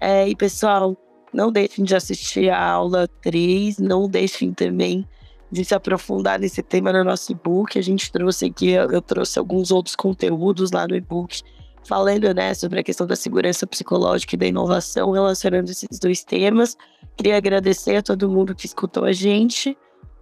É, 0.00 0.28
e, 0.28 0.34
pessoal, 0.34 0.96
não 1.32 1.50
deixem 1.52 1.84
de 1.84 1.94
assistir 1.94 2.50
a 2.50 2.62
aula 2.62 3.08
3, 3.22 3.78
não 3.78 4.08
deixem 4.08 4.52
também 4.52 5.06
de 5.50 5.64
se 5.64 5.74
aprofundar 5.74 6.38
nesse 6.38 6.62
tema 6.62 6.92
no 6.92 7.04
nosso 7.04 7.32
e-book. 7.32 7.78
A 7.78 7.82
gente 7.82 8.10
trouxe 8.10 8.46
aqui, 8.46 8.70
eu 8.70 9.02
trouxe 9.02 9.38
alguns 9.38 9.70
outros 9.70 9.96
conteúdos 9.96 10.70
lá 10.70 10.86
no 10.86 10.94
e-book, 10.94 11.42
falando 11.86 12.32
né, 12.34 12.54
sobre 12.54 12.80
a 12.80 12.82
questão 12.82 13.06
da 13.06 13.16
segurança 13.16 13.66
psicológica 13.66 14.34
e 14.34 14.38
da 14.38 14.46
inovação, 14.46 15.10
relacionando 15.10 15.70
esses 15.70 15.98
dois 15.98 16.22
temas. 16.22 16.76
Queria 17.16 17.36
agradecer 17.36 17.96
a 17.96 18.02
todo 18.02 18.30
mundo 18.30 18.54
que 18.54 18.66
escutou 18.66 19.04
a 19.04 19.12
gente. 19.12 19.76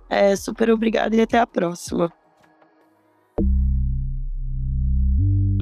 É, 0.09 0.35
super 0.35 0.71
obrigada 0.71 1.15
e 1.15 1.21
até 1.21 1.39
a 1.39 1.47
próxima. 1.47 2.11